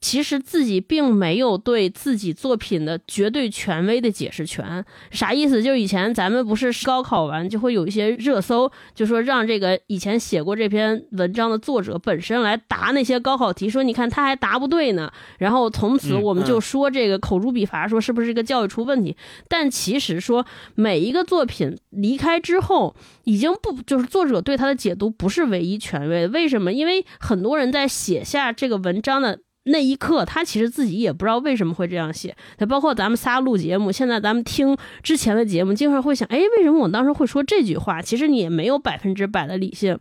[0.00, 5.62] 其实自己并没有对自己作品的绝对权威的解释权，啥意思？
[5.62, 15.12] 就以前咱们不是高考完就会有一些热搜，就说让这个以前写过这篇文章的作者本身来答那些高考题，说你看他还答不对呢。
[15.38, 19.14] 然后从此我们就说这个口诛笔伐，说是不是这个教育出问题？
[19.48, 26.26] 但其实说每一个作品离开之后，已经不就是作者对他的解读不是唯一权威。
[26.28, 26.72] 为什么？
[26.72, 29.40] 因为很多人在写下这个文章的。
[29.64, 32.34] 那一刻，他其实自己也不知道为什么会这样写。
[32.56, 38.00] 他包括咱们仨录节目，现在咱们听之前的节目，经常会想，哎，为什么我当时会说这句话？
[38.00, 39.98] 其实你也没有百分之百的理性。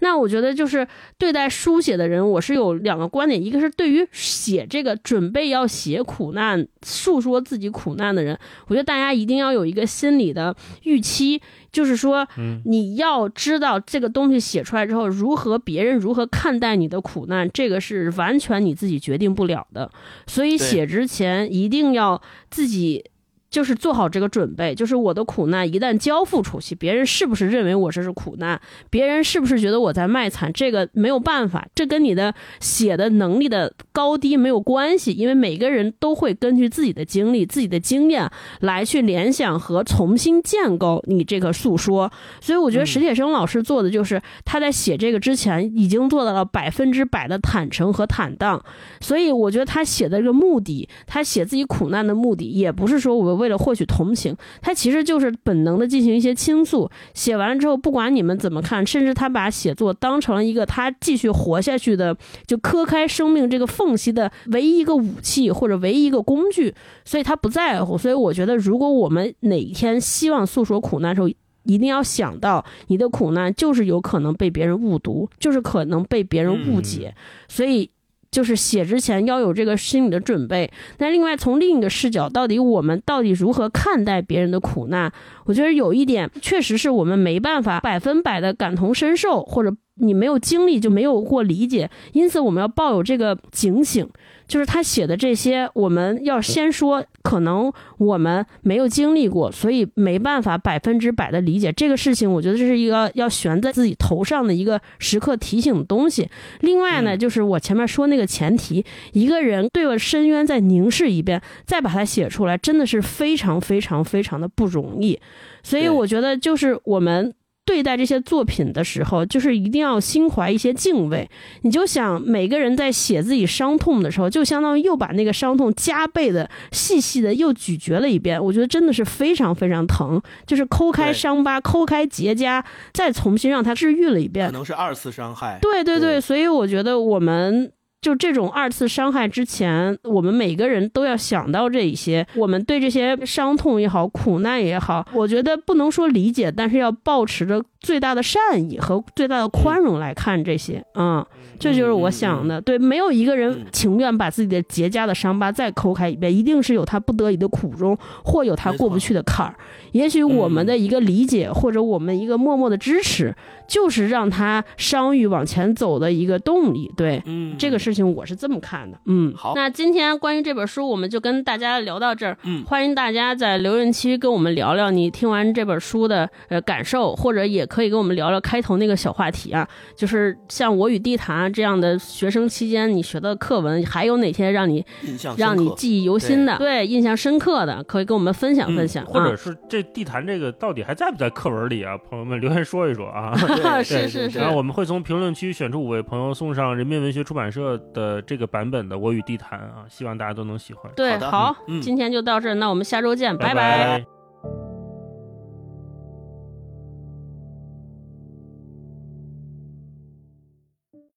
[0.00, 0.86] 那我觉得，就是
[1.18, 11.42] 对待书写的人，我是有两个观点：一个是对于写这个准备要写苦难、诉说自己苦难的人，我觉得大家一定要有一个心理的预期。
[11.72, 12.28] 就是说，
[12.64, 19.90] 你要知道这个东西写出来之后，如何别人如何看待你的苦难，这个是完全你自己决定不了的。
[20.26, 22.20] 所以写之前一定要
[22.50, 23.04] 自己。
[23.52, 28.58] 就是做好这个准备，就是我的苦难一旦交付出去，别人是不是认为我这是苦难？
[28.88, 30.50] 别人是不是觉得我在卖惨？
[30.54, 38.26] 这个没有办法，这跟你的写的能力的高低没有关系，因为每个人都会根据自己的经历、自己的经验
[38.60, 42.10] 来去联想和重新建构你这个诉说。
[42.40, 48.64] 所以我觉得史铁生老师做的就是他在写这个之前已经做到了百分之百的坦诚和坦荡。
[49.02, 53.41] 所以我觉得他写的这个目的，他写自己苦难的目的，也不是说我。
[53.42, 56.88] 为了获取同情，他其实就是本能的进行一些倾诉。
[57.12, 62.16] 写完了之后，不管你们怎么看，甚至他把写作当成了一个他继续活下去的，
[62.46, 66.72] 就磕开生命这个缝隙的唯一一个武器或者唯一一个工具。
[67.04, 67.98] 所以他不在乎。
[67.98, 71.28] 所以我觉得，如果我们哪一天希望诉说苦难的时候，
[71.64, 77.14] 一定要想到你的苦难就是有可能被别人误读，就是可能被别人误解。
[77.48, 77.90] 所以。
[78.32, 80.68] 就是写之前要有这个心理的准备。
[80.98, 85.12] 那另外从另一个视角，到底我们到底如何看待别人的苦难？
[85.44, 91.88] 我觉得有一点确实是我们没办法百分百的感同身受，或者你没有经历就没有过理解。
[92.12, 94.08] 因此我们要抱有这个警醒。
[94.52, 102.30] 就是他写的这些，我们要先说，可能我们没有经历过，所以没办法百分之百的理解这个事情。
[102.30, 106.28] 我觉得这是一个要悬在自己头上的一个时刻提醒的东西。
[106.60, 108.84] 另外呢，就是我前面说那个前提，
[109.14, 115.18] 一个人对了深渊再凝视一遍，再把它写出来，真的是非常非常非常的不容易。
[115.62, 117.32] 所以我觉得，就是我们。
[117.64, 121.28] 对待这些作品的时候，就是一定要心怀一些敬畏。
[121.62, 128.42] 你就想，每个人在写自己伤痛的时候，就相当于又把那个伤痛加倍的、细细的又咀嚼了一遍。
[128.42, 132.62] 我觉得真的是非常非常疼， 就是抠开伤疤、抠开结痂，
[132.92, 135.58] 再重新让它治愈了一遍，可能是二次伤害。
[135.62, 137.72] 对对对，所以我觉得我们。
[138.02, 142.26] 就这种二次伤害之前，我们每个人都要想到这一些。
[142.34, 150.84] 我们对这些伤痛也好、苦难也好，我觉得不能说理解，但是要保持着最大的善意和最大的宽容来看这些。
[150.96, 151.24] 嗯，
[151.60, 152.60] 这就是我想的。
[152.60, 159.54] 对，没有一个人情愿把自己的结痂的伤疤再抠开一遍，一定是有他不得已的苦衷，或有他过不去的坎儿。
[159.92, 163.34] 也许我们的一个理解，或者我们一个默默的支持，
[163.68, 166.90] 就是让他伤愈往前走的一个动力。
[166.96, 167.82] 对，嗯，这个。
[167.82, 168.96] 事情我是这么看的。
[169.06, 172.38] 嗯，好，那今天关于这本书，我们就跟大家聊到这儿。
[172.44, 186.56] 嗯，欢迎大家在留言区跟我们聊聊你听完这本书的呃感受，或者也可以跟我们聊聊开头那个小话题啊，就是像我与地坛这样的学生期间你学的课文，还有哪些让你印象让你记忆犹新的？
[186.58, 189.04] 对，印象深刻的，可以跟我们分享分享。
[189.06, 191.96] 或者是这地坛这个到底还在不在课文里啊？
[191.98, 193.34] 朋友们留言说一说啊。
[193.82, 194.38] 是是是。
[194.38, 200.90] 然后我们会从评论区选出五位朋友，送上人民文学出版社的这个版本的《我与地坛》啊，希望大家都能喜欢。
[200.94, 204.71] 对，好，今天就到这，那我们下周见，拜拜。